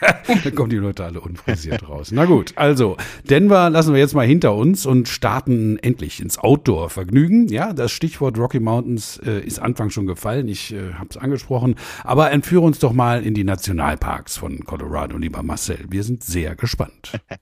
da 0.44 0.50
kommen 0.50 0.70
die 0.70 0.76
Leute 0.76 1.04
alle 1.04 1.20
unfrisiert 1.20 1.88
raus. 1.88 2.10
Na 2.12 2.24
gut, 2.24 2.52
also 2.56 2.96
Denver 3.28 3.70
lassen 3.70 3.92
wir 3.92 4.00
jetzt 4.00 4.14
mal 4.14 4.26
hinter 4.26 4.54
uns 4.54 4.86
und 4.86 5.08
starten 5.08 5.78
endlich 5.78 6.20
ins 6.20 6.38
Outdoor-Vergnügen. 6.38 7.48
Ja, 7.48 7.72
das 7.72 7.92
Stichwort 7.92 8.38
Rocky 8.38 8.60
Mountains 8.60 9.20
äh, 9.24 9.40
ist 9.40 9.58
Anfang 9.58 9.90
schon 9.90 10.06
gefallen. 10.06 10.48
Ich 10.48 10.72
äh, 10.72 10.94
habe 10.94 11.08
es 11.10 11.16
angesprochen. 11.16 11.76
Aber 12.04 12.30
entführe 12.30 12.62
uns 12.62 12.78
doch 12.78 12.92
mal 12.92 13.22
in 13.22 13.34
die 13.34 13.44
Nationalparks 13.44 14.36
von 14.36 14.64
Colorado, 14.64 15.16
lieber 15.18 15.42
Marcel. 15.42 15.84
Wir 15.88 16.02
sind 16.02 16.22
sehr 16.22 16.54
gespannt. 16.54 17.20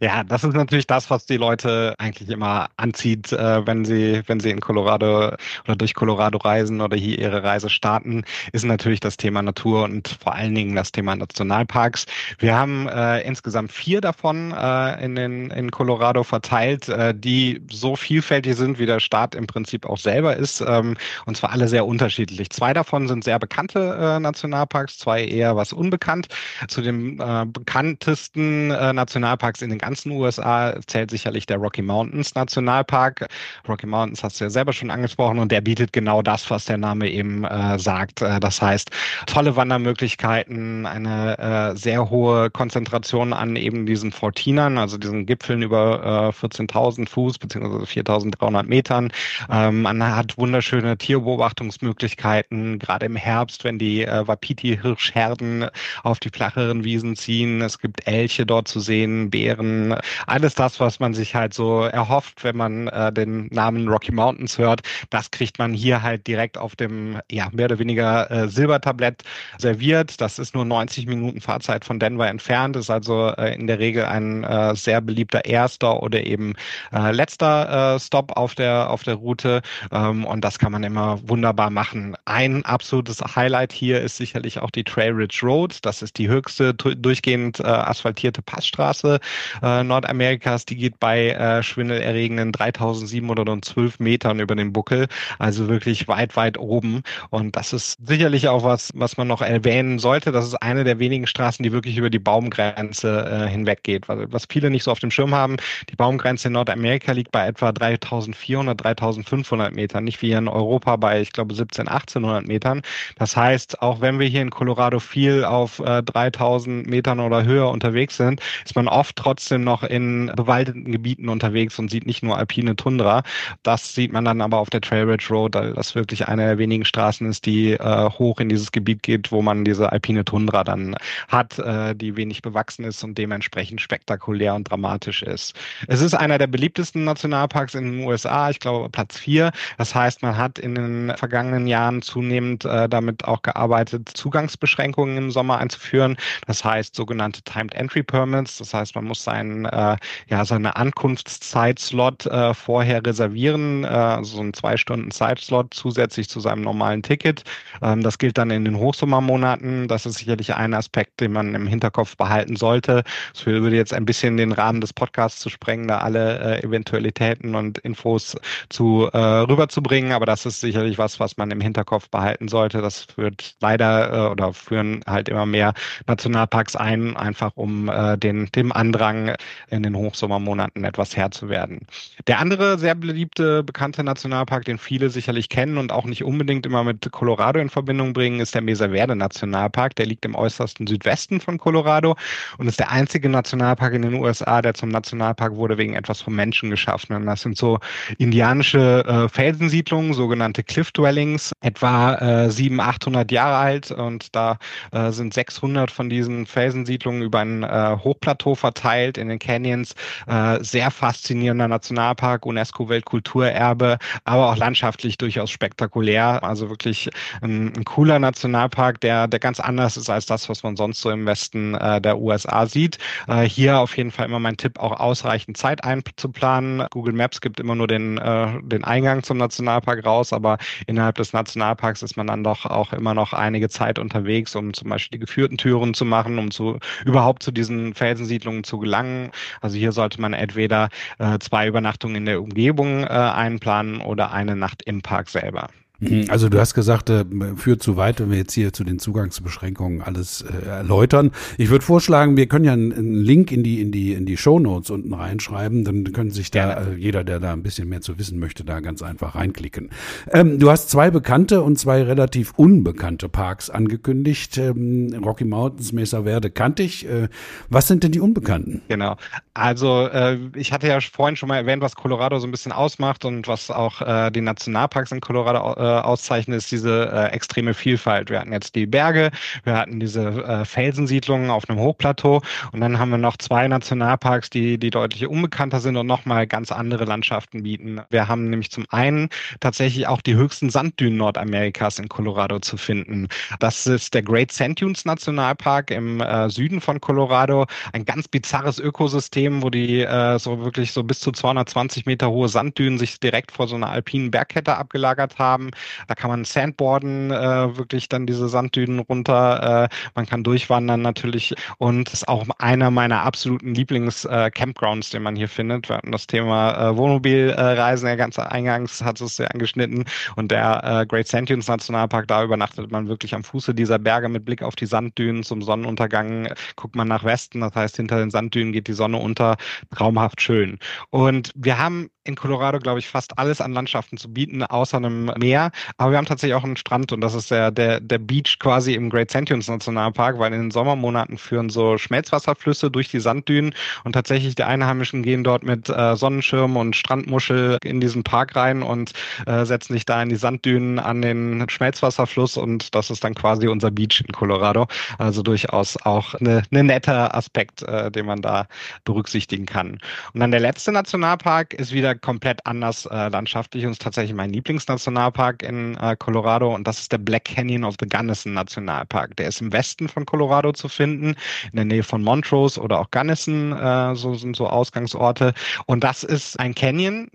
Ja, 0.00 0.22
das 0.22 0.44
ist 0.44 0.54
natürlich 0.54 0.86
das, 0.86 1.10
was 1.10 1.26
die 1.26 1.36
Leute 1.36 1.94
eigentlich 1.98 2.28
immer 2.28 2.68
anzieht, 2.76 3.32
äh, 3.32 3.66
wenn 3.66 3.84
sie 3.84 4.22
wenn 4.26 4.38
sie 4.38 4.50
in 4.50 4.60
Colorado 4.60 5.34
oder 5.64 5.76
durch 5.76 5.94
Colorado 5.94 6.38
reisen 6.38 6.80
oder 6.80 6.96
hier 6.96 7.18
ihre 7.18 7.42
Reise 7.42 7.70
starten, 7.70 8.24
ist 8.52 8.64
natürlich 8.64 8.97
das 9.00 9.16
Thema 9.16 9.42
Natur 9.42 9.84
und 9.84 10.08
vor 10.22 10.34
allen 10.34 10.54
Dingen 10.54 10.74
das 10.74 10.92
Thema 10.92 11.16
Nationalparks. 11.16 12.06
Wir 12.38 12.56
haben 12.56 12.88
äh, 12.88 13.20
insgesamt 13.22 13.72
vier 13.72 14.00
davon 14.00 14.52
äh, 14.52 15.04
in, 15.04 15.14
den, 15.14 15.50
in 15.50 15.70
Colorado 15.70 16.22
verteilt, 16.22 16.88
äh, 16.88 17.14
die 17.14 17.62
so 17.70 17.96
vielfältig 17.96 18.56
sind, 18.56 18.78
wie 18.78 18.86
der 18.86 19.00
Staat 19.00 19.34
im 19.34 19.46
Prinzip 19.46 19.86
auch 19.86 19.98
selber 19.98 20.36
ist, 20.36 20.60
ähm, 20.60 20.96
und 21.26 21.36
zwar 21.36 21.50
alle 21.50 21.68
sehr 21.68 21.86
unterschiedlich. 21.86 22.50
Zwei 22.50 22.72
davon 22.72 23.08
sind 23.08 23.24
sehr 23.24 23.38
bekannte 23.38 23.96
äh, 24.00 24.20
Nationalparks, 24.20 24.98
zwei 24.98 25.24
eher 25.24 25.56
was 25.56 25.72
unbekannt. 25.72 26.28
Zu 26.68 26.82
den 26.82 27.20
äh, 27.20 27.46
bekanntesten 27.46 28.70
äh, 28.70 28.92
Nationalparks 28.92 29.62
in 29.62 29.70
den 29.70 29.78
ganzen 29.78 30.12
USA 30.12 30.74
zählt 30.86 31.10
sicherlich 31.10 31.46
der 31.46 31.58
Rocky 31.58 31.82
Mountains 31.82 32.34
Nationalpark. 32.34 33.28
Rocky 33.68 33.86
Mountains 33.86 34.22
hast 34.22 34.40
du 34.40 34.44
ja 34.44 34.50
selber 34.50 34.72
schon 34.72 34.90
angesprochen 34.90 35.38
und 35.38 35.52
der 35.52 35.60
bietet 35.60 35.92
genau 35.92 36.22
das, 36.22 36.50
was 36.50 36.64
der 36.64 36.78
Name 36.78 37.08
eben 37.08 37.46
sagt. 37.78 38.20
Das 38.20 38.62
heißt, 38.62 38.87
tolle 39.26 39.56
Wandermöglichkeiten, 39.56 40.86
eine 40.86 41.38
äh, 41.38 41.76
sehr 41.76 42.10
hohe 42.10 42.50
Konzentration 42.50 43.32
an 43.32 43.56
eben 43.56 43.86
diesen 43.86 44.12
14ern, 44.12 44.78
also 44.78 44.98
diesen 44.98 45.26
Gipfeln 45.26 45.62
über 45.62 46.32
äh, 46.32 46.46
14.000 46.46 47.08
Fuß 47.08 47.38
beziehungsweise 47.38 47.84
4.300 47.84 48.64
Metern. 48.64 49.12
Ähm, 49.50 49.82
man 49.82 50.02
hat 50.16 50.38
wunderschöne 50.38 50.96
Tierbeobachtungsmöglichkeiten, 50.96 52.78
gerade 52.78 53.06
im 53.06 53.16
Herbst, 53.16 53.64
wenn 53.64 53.78
die 53.78 54.04
äh, 54.04 54.26
Wapiti-Hirschherden 54.26 55.66
auf 56.02 56.18
die 56.18 56.30
flacheren 56.30 56.84
Wiesen 56.84 57.16
ziehen. 57.16 57.60
Es 57.62 57.78
gibt 57.78 58.06
Elche 58.06 58.46
dort 58.46 58.68
zu 58.68 58.80
sehen, 58.80 59.30
Bären, 59.30 59.94
alles 60.26 60.54
das, 60.54 60.80
was 60.80 61.00
man 61.00 61.14
sich 61.14 61.34
halt 61.34 61.54
so 61.54 61.82
erhofft, 61.82 62.44
wenn 62.44 62.56
man 62.56 62.88
äh, 62.88 63.12
den 63.12 63.46
Namen 63.52 63.88
Rocky 63.88 64.12
Mountains 64.12 64.58
hört. 64.58 64.80
Das 65.10 65.30
kriegt 65.30 65.58
man 65.58 65.72
hier 65.72 66.02
halt 66.02 66.26
direkt 66.26 66.58
auf 66.58 66.76
dem, 66.76 67.20
ja, 67.30 67.48
mehr 67.52 67.66
oder 67.66 67.78
weniger 67.78 68.30
äh, 68.30 68.48
Silbertablett 68.78 69.22
serviert. 69.58 70.20
Das 70.20 70.38
ist 70.38 70.54
nur 70.54 70.64
90 70.64 71.06
Minuten 71.06 71.40
Fahrzeit 71.40 71.84
von 71.84 71.98
Denver 71.98 72.28
entfernt, 72.28 72.76
ist 72.76 72.90
also 72.90 73.28
äh, 73.36 73.54
in 73.54 73.66
der 73.66 73.78
Regel 73.78 74.04
ein 74.04 74.44
äh, 74.44 74.74
sehr 74.74 75.00
beliebter 75.00 75.44
erster 75.44 76.02
oder 76.02 76.24
eben 76.24 76.54
äh, 76.92 77.12
letzter 77.12 77.96
äh, 77.96 78.00
Stop 78.00 78.36
auf 78.36 78.54
der, 78.54 78.90
auf 78.90 79.02
der 79.02 79.14
Route. 79.14 79.62
Ähm, 79.92 80.24
und 80.24 80.42
das 80.44 80.58
kann 80.58 80.72
man 80.72 80.84
immer 80.84 81.18
wunderbar 81.28 81.70
machen. 81.70 82.16
Ein 82.24 82.64
absolutes 82.64 83.20
Highlight 83.20 83.72
hier 83.72 84.00
ist 84.00 84.16
sicherlich 84.16 84.60
auch 84.60 84.70
die 84.70 84.84
Trail 84.84 85.12
Ridge 85.12 85.40
Road. 85.42 85.78
Das 85.82 86.02
ist 86.02 86.18
die 86.18 86.28
höchste 86.28 86.74
durchgehend 86.74 87.60
äh, 87.60 87.64
asphaltierte 87.64 88.42
Passstraße 88.42 89.18
äh, 89.62 89.82
Nordamerikas. 89.82 90.64
Die 90.64 90.76
geht 90.76 91.00
bei 91.00 91.30
äh, 91.30 91.62
schwindelerregenden 91.62 92.52
3712 92.52 93.98
Metern 93.98 94.40
über 94.40 94.54
den 94.54 94.72
Buckel. 94.72 95.08
Also 95.38 95.68
wirklich 95.68 96.08
weit, 96.08 96.36
weit 96.36 96.58
oben. 96.58 97.02
Und 97.30 97.56
das 97.56 97.72
ist 97.72 97.98
sicherlich 98.06 98.48
auch 98.48 98.57
was, 98.64 98.90
was 98.94 99.16
man 99.16 99.28
noch 99.28 99.42
erwähnen 99.42 99.98
sollte. 99.98 100.32
Das 100.32 100.46
ist 100.46 100.54
eine 100.56 100.84
der 100.84 100.98
wenigen 100.98 101.26
Straßen, 101.26 101.62
die 101.62 101.72
wirklich 101.72 101.96
über 101.96 102.10
die 102.10 102.18
Baumgrenze 102.18 103.46
äh, 103.46 103.48
hinweg 103.48 103.82
geht. 103.82 104.08
Was, 104.08 104.18
was 104.30 104.46
viele 104.48 104.70
nicht 104.70 104.84
so 104.84 104.90
auf 104.90 105.00
dem 105.00 105.10
Schirm 105.10 105.34
haben, 105.34 105.56
die 105.90 105.96
Baumgrenze 105.96 106.48
in 106.48 106.54
Nordamerika 106.54 107.12
liegt 107.12 107.32
bei 107.32 107.46
etwa 107.46 107.72
3400, 107.72 108.82
3500 108.82 109.74
Metern, 109.74 110.04
nicht 110.04 110.20
wie 110.22 110.28
hier 110.28 110.38
in 110.38 110.48
Europa 110.48 110.96
bei, 110.96 111.20
ich 111.20 111.32
glaube, 111.32 111.54
17, 111.54 111.88
1800 111.88 112.46
Metern. 112.46 112.82
Das 113.16 113.36
heißt, 113.36 113.82
auch 113.82 114.00
wenn 114.00 114.18
wir 114.18 114.26
hier 114.26 114.42
in 114.42 114.50
Colorado 114.50 115.00
viel 115.00 115.44
auf 115.44 115.80
äh, 115.80 116.02
3000 116.02 116.86
Metern 116.86 117.20
oder 117.20 117.44
höher 117.44 117.70
unterwegs 117.70 118.16
sind, 118.16 118.40
ist 118.64 118.76
man 118.76 118.88
oft 118.88 119.16
trotzdem 119.16 119.64
noch 119.64 119.82
in 119.82 120.30
bewaldeten 120.36 120.90
Gebieten 120.92 121.28
unterwegs 121.28 121.78
und 121.78 121.90
sieht 121.90 122.06
nicht 122.06 122.22
nur 122.22 122.36
alpine 122.36 122.76
Tundra. 122.76 123.22
Das 123.62 123.94
sieht 123.94 124.12
man 124.12 124.24
dann 124.24 124.40
aber 124.40 124.58
auf 124.58 124.70
der 124.70 124.80
Trail 124.80 125.04
Ridge 125.04 125.26
Road, 125.30 125.54
weil 125.54 125.72
das 125.72 125.94
wirklich 125.94 126.28
eine 126.28 126.46
der 126.46 126.58
wenigen 126.58 126.84
Straßen 126.84 127.26
ist, 127.28 127.46
die 127.46 127.72
äh, 127.72 128.10
hoch 128.10 128.40
in 128.40 128.47
dieses 128.48 128.72
Gebiet 128.72 129.02
geht, 129.02 129.32
wo 129.32 129.42
man 129.42 129.64
diese 129.64 129.92
alpine 129.92 130.24
Tundra 130.24 130.64
dann 130.64 130.96
hat, 131.28 131.58
äh, 131.58 131.94
die 131.94 132.16
wenig 132.16 132.42
bewachsen 132.42 132.84
ist 132.84 133.02
und 133.04 133.18
dementsprechend 133.18 133.80
spektakulär 133.80 134.54
und 134.54 134.70
dramatisch 134.70 135.22
ist. 135.22 135.54
Es 135.86 136.00
ist 136.00 136.14
einer 136.14 136.38
der 136.38 136.46
beliebtesten 136.46 137.04
Nationalparks 137.04 137.74
in 137.74 137.84
den 137.84 138.06
USA, 138.06 138.50
ich 138.50 138.60
glaube 138.60 138.88
Platz 138.88 139.18
vier. 139.18 139.52
Das 139.76 139.94
heißt, 139.94 140.22
man 140.22 140.36
hat 140.36 140.58
in 140.58 140.74
den 140.74 141.12
vergangenen 141.16 141.66
Jahren 141.66 142.02
zunehmend 142.02 142.64
äh, 142.64 142.88
damit 142.88 143.24
auch 143.24 143.42
gearbeitet, 143.42 144.08
Zugangsbeschränkungen 144.14 145.16
im 145.16 145.30
Sommer 145.30 145.58
einzuführen. 145.58 146.16
Das 146.46 146.64
heißt 146.64 146.94
sogenannte 146.94 147.42
Timed 147.42 147.74
Entry 147.74 148.02
Permits. 148.02 148.58
Das 148.58 148.72
heißt, 148.72 148.94
man 148.94 149.04
muss 149.04 149.22
seinen, 149.22 149.66
äh, 149.66 149.96
ja, 150.28 150.44
seine 150.44 150.76
Ankunftszeitslot 150.76 152.26
äh, 152.26 152.54
vorher 152.54 153.04
reservieren, 153.04 153.84
äh, 153.84 154.24
so 154.24 154.40
einen 154.40 154.54
zwei 154.54 154.76
Stunden 154.76 155.10
Zeitslot 155.10 155.74
zusätzlich 155.74 156.28
zu 156.28 156.40
seinem 156.40 156.62
normalen 156.62 157.02
Ticket. 157.02 157.44
Ähm, 157.82 158.02
das 158.02 158.18
gilt 158.18 158.37
dann 158.38 158.50
in 158.50 158.64
den 158.64 158.78
Hochsommermonaten. 158.78 159.88
Das 159.88 160.06
ist 160.06 160.18
sicherlich 160.18 160.54
ein 160.54 160.72
Aspekt, 160.74 161.20
den 161.20 161.32
man 161.32 161.54
im 161.54 161.66
Hinterkopf 161.66 162.16
behalten 162.16 162.56
sollte. 162.56 163.02
Es 163.34 163.44
würde 163.44 163.76
jetzt 163.76 163.92
ein 163.92 164.04
bisschen 164.04 164.36
den 164.36 164.52
Rahmen 164.52 164.80
des 164.80 164.92
Podcasts 164.92 165.40
zu 165.40 165.48
sprengen, 165.50 165.88
da 165.88 165.98
alle 165.98 166.38
äh, 166.38 166.62
Eventualitäten 166.64 167.54
und 167.54 167.78
Infos 167.78 168.36
zu 168.68 169.08
äh, 169.12 169.18
rüberzubringen. 169.18 170.12
Aber 170.12 170.26
das 170.26 170.46
ist 170.46 170.60
sicherlich 170.60 170.98
was, 170.98 171.20
was 171.20 171.36
man 171.36 171.50
im 171.50 171.60
Hinterkopf 171.60 172.08
behalten 172.08 172.48
sollte. 172.48 172.80
Das 172.80 173.02
führt 173.14 173.56
leider 173.60 174.28
äh, 174.28 174.30
oder 174.30 174.52
führen 174.52 175.02
halt 175.06 175.28
immer 175.28 175.46
mehr 175.46 175.74
Nationalparks 176.06 176.76
ein, 176.76 177.16
einfach 177.16 177.52
um 177.56 177.88
äh, 177.88 178.16
den, 178.16 178.46
dem 178.54 178.72
Andrang 178.72 179.34
in 179.70 179.82
den 179.82 179.96
Hochsommermonaten 179.96 180.84
etwas 180.84 181.16
Herr 181.16 181.30
zu 181.30 181.48
werden. 181.48 181.86
Der 182.26 182.38
andere 182.38 182.78
sehr 182.78 182.94
beliebte, 182.94 183.62
bekannte 183.62 184.04
Nationalpark, 184.04 184.64
den 184.64 184.78
viele 184.78 185.10
sicherlich 185.10 185.48
kennen 185.48 185.78
und 185.78 185.92
auch 185.92 186.04
nicht 186.04 186.24
unbedingt 186.24 186.66
immer 186.66 186.84
mit 186.84 187.10
Colorado 187.10 187.58
in 187.58 187.70
Verbindung 187.70 188.12
bringen, 188.12 188.27
ist 188.36 188.54
der 188.54 188.62
Mesa 188.62 188.90
Verde 188.90 189.16
Nationalpark. 189.16 189.96
Der 189.96 190.06
liegt 190.06 190.24
im 190.24 190.34
äußersten 190.34 190.86
Südwesten 190.86 191.40
von 191.40 191.58
Colorado 191.58 192.16
und 192.58 192.68
ist 192.68 192.78
der 192.78 192.90
einzige 192.90 193.28
Nationalpark 193.28 193.94
in 193.94 194.02
den 194.02 194.14
USA, 194.14 194.62
der 194.62 194.74
zum 194.74 194.90
Nationalpark 194.90 195.54
wurde 195.54 195.78
wegen 195.78 195.94
etwas 195.94 196.20
vom 196.20 196.36
Menschen 196.36 196.70
geschaffen. 196.70 197.26
Das 197.26 197.42
sind 197.42 197.56
so 197.56 197.78
indianische 198.18 199.04
äh, 199.06 199.28
Felsensiedlungen, 199.28 200.12
sogenannte 200.12 200.62
Cliff 200.62 200.92
Dwellings, 200.92 201.52
etwa 201.60 202.44
äh, 202.46 202.50
700, 202.50 202.88
800 202.88 203.32
Jahre 203.32 203.56
alt 203.56 203.90
und 203.90 204.34
da 204.34 204.58
äh, 204.92 205.10
sind 205.10 205.34
600 205.34 205.90
von 205.90 206.08
diesen 206.08 206.46
Felsensiedlungen 206.46 207.22
über 207.22 207.40
ein 207.40 207.62
äh, 207.62 207.96
Hochplateau 208.02 208.54
verteilt 208.54 209.18
in 209.18 209.28
den 209.28 209.38
Canyons. 209.38 209.94
Äh, 210.26 210.62
sehr 210.62 210.90
faszinierender 210.90 211.68
Nationalpark, 211.68 212.44
UNESCO-Weltkulturerbe, 212.46 213.98
aber 214.24 214.50
auch 214.50 214.56
landschaftlich 214.56 215.18
durchaus 215.18 215.50
spektakulär. 215.50 216.42
Also 216.42 216.68
wirklich 216.68 217.08
ein, 217.42 217.72
ein, 217.76 217.84
cooler 217.84 218.17
Nationalpark, 218.20 219.00
der, 219.00 219.28
der 219.28 219.40
ganz 219.40 219.60
anders 219.60 219.96
ist 219.96 220.10
als 220.10 220.26
das, 220.26 220.48
was 220.48 220.62
man 220.62 220.76
sonst 220.76 221.00
so 221.00 221.10
im 221.10 221.26
Westen 221.26 221.74
äh, 221.74 222.00
der 222.00 222.18
USA 222.18 222.66
sieht. 222.66 222.98
Äh, 223.26 223.42
hier 223.42 223.78
auf 223.78 223.96
jeden 223.96 224.10
Fall 224.10 224.26
immer 224.26 224.38
mein 224.38 224.56
Tipp, 224.56 224.78
auch 224.78 224.98
ausreichend 224.98 225.56
Zeit 225.56 225.84
einzuplanen. 225.84 226.86
Google 226.90 227.14
Maps 227.14 227.40
gibt 227.40 227.60
immer 227.60 227.74
nur 227.74 227.86
den, 227.86 228.18
äh, 228.18 228.60
den 228.62 228.84
Eingang 228.84 229.22
zum 229.22 229.38
Nationalpark 229.38 230.04
raus, 230.04 230.32
aber 230.32 230.58
innerhalb 230.86 231.16
des 231.16 231.32
Nationalparks 231.32 232.02
ist 232.02 232.16
man 232.16 232.26
dann 232.26 232.44
doch 232.44 232.66
auch 232.66 232.92
immer 232.92 233.14
noch 233.14 233.32
einige 233.32 233.68
Zeit 233.68 233.98
unterwegs, 233.98 234.54
um 234.54 234.72
zum 234.74 234.88
Beispiel 234.88 235.18
die 235.18 235.24
geführten 235.24 235.56
Türen 235.58 235.94
zu 235.94 236.04
machen, 236.04 236.38
um 236.38 236.50
zu 236.50 236.78
überhaupt 237.04 237.42
zu 237.42 237.50
diesen 237.50 237.94
Felsensiedlungen 237.94 238.64
zu 238.64 238.78
gelangen. 238.78 239.30
Also 239.60 239.76
hier 239.76 239.92
sollte 239.92 240.20
man 240.20 240.32
entweder 240.32 240.88
äh, 241.18 241.38
zwei 241.38 241.66
Übernachtungen 241.66 242.16
in 242.16 242.24
der 242.26 242.42
Umgebung 242.42 243.04
äh, 243.04 243.06
einplanen 243.06 244.00
oder 244.00 244.32
eine 244.32 244.56
Nacht 244.56 244.82
im 244.84 245.02
Park 245.02 245.28
selber. 245.28 245.68
Mhm. 246.00 246.26
Also 246.28 246.48
du 246.48 246.60
hast 246.60 246.74
gesagt, 246.74 247.10
äh, 247.10 247.24
führt 247.56 247.82
zu 247.82 247.96
weit, 247.96 248.20
wenn 248.20 248.30
wir 248.30 248.38
jetzt 248.38 248.52
hier 248.52 248.72
zu 248.72 248.84
den 248.84 249.00
Zugangsbeschränkungen 249.00 250.00
alles 250.00 250.42
äh, 250.42 250.68
erläutern. 250.68 251.32
Ich 251.56 251.70
würde 251.70 251.84
vorschlagen, 251.84 252.36
wir 252.36 252.46
können 252.46 252.64
ja 252.64 252.72
einen, 252.72 252.92
einen, 252.92 253.14
Link 253.14 253.50
in 253.50 253.64
die 253.64 253.80
in 253.80 253.90
die 253.90 254.12
in 254.12 254.24
die 254.24 254.36
Show 254.36 254.60
Notes 254.60 254.90
unten 254.90 255.12
reinschreiben, 255.12 255.84
dann 255.84 256.12
können 256.12 256.30
sich 256.30 256.52
da 256.52 256.84
äh, 256.84 256.94
jeder, 256.94 257.24
der 257.24 257.40
da 257.40 257.52
ein 257.52 257.64
bisschen 257.64 257.88
mehr 257.88 258.00
zu 258.00 258.16
wissen 258.16 258.38
möchte, 258.38 258.64
da 258.64 258.78
ganz 258.78 259.02
einfach 259.02 259.34
reinklicken. 259.34 259.90
Ähm, 260.30 260.60
du 260.60 260.70
hast 260.70 260.88
zwei 260.88 261.10
bekannte 261.10 261.62
und 261.62 261.80
zwei 261.80 262.02
relativ 262.02 262.52
unbekannte 262.56 263.28
Parks 263.28 263.68
angekündigt. 263.68 264.56
Ähm, 264.56 265.20
Rocky 265.24 265.44
Mountains, 265.44 265.92
Mesa 265.92 266.22
Verde 266.22 266.50
kannte 266.50 266.84
ich. 266.84 267.08
Äh, 267.08 267.28
was 267.70 267.88
sind 267.88 268.04
denn 268.04 268.12
die 268.12 268.20
unbekannten? 268.20 268.82
Genau. 268.86 269.16
Also 269.52 270.06
äh, 270.06 270.38
ich 270.54 270.72
hatte 270.72 270.86
ja 270.86 271.00
vorhin 271.00 271.34
schon 271.34 271.48
mal 271.48 271.56
erwähnt, 271.56 271.82
was 271.82 271.96
Colorado 271.96 272.38
so 272.38 272.46
ein 272.46 272.52
bisschen 272.52 272.70
ausmacht 272.70 273.24
und 273.24 273.48
was 273.48 273.72
auch 273.72 274.00
äh, 274.00 274.30
die 274.30 274.42
Nationalparks 274.42 275.10
in 275.10 275.20
Colorado 275.20 275.74
auszeichnet, 275.88 276.58
ist 276.58 276.72
diese 276.72 277.10
äh, 277.12 277.32
extreme 277.32 277.74
Vielfalt. 277.74 278.30
Wir 278.30 278.40
hatten 278.40 278.52
jetzt 278.52 278.74
die 278.74 278.86
Berge, 278.86 279.30
wir 279.64 279.74
hatten 279.74 280.00
diese 280.00 280.28
äh, 280.28 280.64
Felsensiedlungen 280.64 281.50
auf 281.50 281.68
einem 281.68 281.78
Hochplateau 281.78 282.42
und 282.72 282.80
dann 282.80 282.98
haben 282.98 283.10
wir 283.10 283.18
noch 283.18 283.36
zwei 283.36 283.68
Nationalparks, 283.68 284.50
die, 284.50 284.78
die 284.78 284.90
deutlich 284.90 285.26
unbekannter 285.26 285.80
sind 285.80 285.96
und 285.96 286.06
nochmal 286.06 286.46
ganz 286.46 286.72
andere 286.72 287.04
Landschaften 287.04 287.62
bieten. 287.62 288.00
Wir 288.10 288.28
haben 288.28 288.48
nämlich 288.50 288.70
zum 288.70 288.86
einen 288.90 289.28
tatsächlich 289.60 290.06
auch 290.06 290.22
die 290.22 290.34
höchsten 290.34 290.70
Sanddünen 290.70 291.18
Nordamerikas 291.18 291.98
in 291.98 292.08
Colorado 292.08 292.58
zu 292.58 292.76
finden. 292.76 293.28
Das 293.58 293.86
ist 293.86 294.14
der 294.14 294.22
Great 294.22 294.52
Sand 294.52 294.80
Dunes 294.80 295.04
Nationalpark 295.04 295.90
im 295.90 296.20
äh, 296.20 296.48
Süden 296.48 296.80
von 296.80 297.00
Colorado. 297.00 297.66
Ein 297.92 298.04
ganz 298.04 298.28
bizarres 298.28 298.78
Ökosystem, 298.78 299.62
wo 299.62 299.70
die 299.70 300.00
äh, 300.02 300.38
so 300.38 300.62
wirklich 300.64 300.92
so 300.92 301.02
bis 301.02 301.20
zu 301.20 301.32
220 301.32 302.06
Meter 302.06 302.30
hohe 302.30 302.48
Sanddünen 302.48 302.98
sich 302.98 303.20
direkt 303.20 303.52
vor 303.52 303.68
so 303.68 303.76
einer 303.76 303.90
alpinen 303.90 304.30
Bergkette 304.30 304.76
abgelagert 304.76 305.38
haben. 305.38 305.70
Da 306.06 306.14
kann 306.14 306.30
man 306.30 306.44
Sandboarden, 306.44 307.30
äh, 307.30 307.76
wirklich 307.76 308.08
dann 308.08 308.26
diese 308.26 308.48
Sanddünen 308.48 309.00
runter. 309.00 309.84
Äh, 309.84 309.94
man 310.14 310.26
kann 310.26 310.42
durchwandern 310.42 311.02
natürlich 311.02 311.54
und 311.78 312.12
ist 312.12 312.28
auch 312.28 312.46
einer 312.58 312.90
meiner 312.90 313.22
absoluten 313.22 313.74
Lieblings-Campgrounds, 313.74 315.08
äh, 315.08 315.12
den 315.12 315.22
man 315.22 315.36
hier 315.36 315.48
findet. 315.48 315.88
Wir 315.88 315.96
hatten 315.96 316.12
das 316.12 316.26
Thema 316.26 316.90
äh, 316.90 316.96
Wohnmobilreisen, 316.96 318.06
der 318.06 318.16
ganze 318.16 318.50
Eingangs 318.50 319.02
hat 319.02 319.20
es 319.20 319.36
sehr 319.36 319.52
angeschnitten 319.52 320.04
und 320.36 320.50
der 320.50 320.82
äh, 320.84 321.06
Great 321.06 321.28
Sand 321.28 321.50
Dunes 321.50 321.68
Nationalpark, 321.68 322.28
da 322.28 322.44
übernachtet 322.44 322.90
man 322.90 323.08
wirklich 323.08 323.34
am 323.34 323.44
Fuße 323.44 323.74
dieser 323.74 323.98
Berge 323.98 324.28
mit 324.28 324.44
Blick 324.44 324.62
auf 324.62 324.76
die 324.76 324.86
Sanddünen 324.86 325.42
zum 325.42 325.62
Sonnenuntergang. 325.62 326.48
Guckt 326.76 326.96
man 326.96 327.08
nach 327.08 327.24
Westen, 327.24 327.60
das 327.60 327.74
heißt, 327.74 327.96
hinter 327.96 328.18
den 328.18 328.30
Sanddünen 328.30 328.72
geht 328.72 328.88
die 328.88 328.92
Sonne 328.92 329.18
unter. 329.18 329.56
Traumhaft 329.94 330.40
schön. 330.40 330.78
Und 331.10 331.52
wir 331.54 331.78
haben 331.78 332.10
in 332.28 332.36
Colorado, 332.36 332.78
glaube 332.78 332.98
ich, 332.98 333.08
fast 333.08 333.38
alles 333.38 333.60
an 333.60 333.72
Landschaften 333.72 334.18
zu 334.18 334.32
bieten, 334.32 334.62
außer 334.62 334.98
einem 334.98 335.32
Meer. 335.38 335.72
Aber 335.96 336.12
wir 336.12 336.18
haben 336.18 336.26
tatsächlich 336.26 336.54
auch 336.54 336.64
einen 336.64 336.76
Strand 336.76 337.10
und 337.10 337.22
das 337.22 337.34
ist 337.34 337.50
der, 337.50 337.70
der, 337.70 338.00
der 338.00 338.18
Beach 338.18 338.58
quasi 338.60 338.94
im 338.94 339.08
Great 339.08 339.34
Dunes 339.34 339.68
Nationalpark, 339.68 340.38
weil 340.38 340.52
in 340.52 340.60
den 340.60 340.70
Sommermonaten 340.70 341.38
führen 341.38 341.70
so 341.70 341.96
Schmelzwasserflüsse 341.96 342.90
durch 342.90 343.08
die 343.08 343.20
Sanddünen 343.20 343.74
und 344.04 344.12
tatsächlich 344.12 344.54
die 344.54 344.64
Einheimischen 344.64 345.22
gehen 345.22 345.42
dort 345.42 345.62
mit 345.62 345.88
äh, 345.88 346.16
Sonnenschirm 346.16 346.76
und 346.76 346.94
Strandmuschel 346.94 347.78
in 347.82 348.00
diesen 348.00 348.24
Park 348.24 348.54
rein 348.54 348.82
und 348.82 349.12
äh, 349.46 349.64
setzen 349.64 349.94
sich 349.94 350.04
da 350.04 350.22
in 350.22 350.28
die 350.28 350.36
Sanddünen 350.36 350.98
an 350.98 351.22
den 351.22 351.68
Schmelzwasserfluss 351.68 352.58
und 352.58 352.94
das 352.94 353.08
ist 353.10 353.24
dann 353.24 353.34
quasi 353.34 353.68
unser 353.68 353.90
Beach 353.90 354.22
in 354.26 354.32
Colorado. 354.34 354.86
Also 355.16 355.42
durchaus 355.42 355.96
auch 356.04 356.34
eine, 356.34 356.62
eine 356.70 356.84
netter 356.84 357.34
Aspekt, 357.34 357.82
äh, 357.82 358.10
den 358.10 358.26
man 358.26 358.42
da 358.42 358.66
berücksichtigen 359.04 359.64
kann. 359.64 359.98
Und 360.34 360.40
dann 360.40 360.50
der 360.50 360.60
letzte 360.60 360.92
Nationalpark 360.92 361.72
ist 361.72 361.92
wieder 361.92 362.17
komplett 362.18 362.64
anders 362.66 363.06
äh, 363.06 363.28
landschaftlich 363.28 363.86
und 363.86 363.92
ist 363.92 364.02
tatsächlich 364.02 364.34
mein 364.34 364.50
Lieblingsnationalpark 364.50 365.62
in 365.62 365.96
äh, 365.96 366.16
Colorado 366.18 366.74
und 366.74 366.86
das 366.86 367.00
ist 367.00 367.12
der 367.12 367.18
Black 367.18 367.44
Canyon 367.44 367.84
of 367.84 367.96
the 368.00 368.08
Gunnison 368.08 368.54
Nationalpark. 368.54 369.36
Der 369.36 369.48
ist 369.48 369.60
im 369.60 369.72
Westen 369.72 370.08
von 370.08 370.26
Colorado 370.26 370.72
zu 370.72 370.88
finden, 370.88 371.36
in 371.72 371.76
der 371.76 371.84
Nähe 371.84 372.02
von 372.02 372.22
Montrose 372.22 372.80
oder 372.80 373.00
auch 373.00 373.10
Gunnison, 373.10 373.72
äh, 373.72 374.14
so 374.14 374.34
sind 374.34 374.56
so 374.56 374.66
Ausgangsorte. 374.66 375.54
Und 375.86 376.04
das 376.04 376.24
ist 376.24 376.58
ein 376.58 376.74
Canyon. 376.74 377.28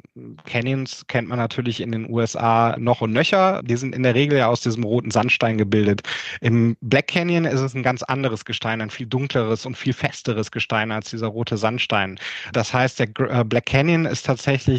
Canyons 0.46 1.06
kennt 1.08 1.28
man 1.28 1.38
natürlich 1.38 1.82
in 1.82 1.92
den 1.92 2.10
USA 2.10 2.76
noch 2.78 3.02
und 3.02 3.14
nöcher. 3.14 3.62
Die 3.64 3.76
sind 3.76 3.96
in 3.96 4.04
der 4.04 4.16
Regel 4.16 4.38
ja 4.38 4.48
aus 4.48 4.62
diesem 4.62 4.84
roten 4.84 5.12
Sandstein 5.12 5.58
gebildet. 5.58 6.02
Im 6.42 6.76
Black 6.82 7.08
Canyon 7.08 7.46
ist 7.46 7.62
es 7.62 7.74
ein 7.74 7.84
ganz 7.84 8.04
anderes 8.04 8.46
Gestein, 8.46 8.82
ein 8.82 8.90
viel 8.90 9.08
dunkleres 9.08 9.66
und 9.66 9.78
viel 9.78 9.94
festeres 9.94 10.52
Gestein 10.52 10.92
als 10.92 11.10
dieser 11.10 11.28
rote 11.28 11.58
Sandstein. 11.58 12.20
Das 12.54 12.74
heißt, 12.74 13.00
der 13.00 13.08
äh, 13.30 13.44
Black 13.44 13.68
Canyon 13.68 14.06
ist 14.06 14.26
tatsächlich 14.26 14.73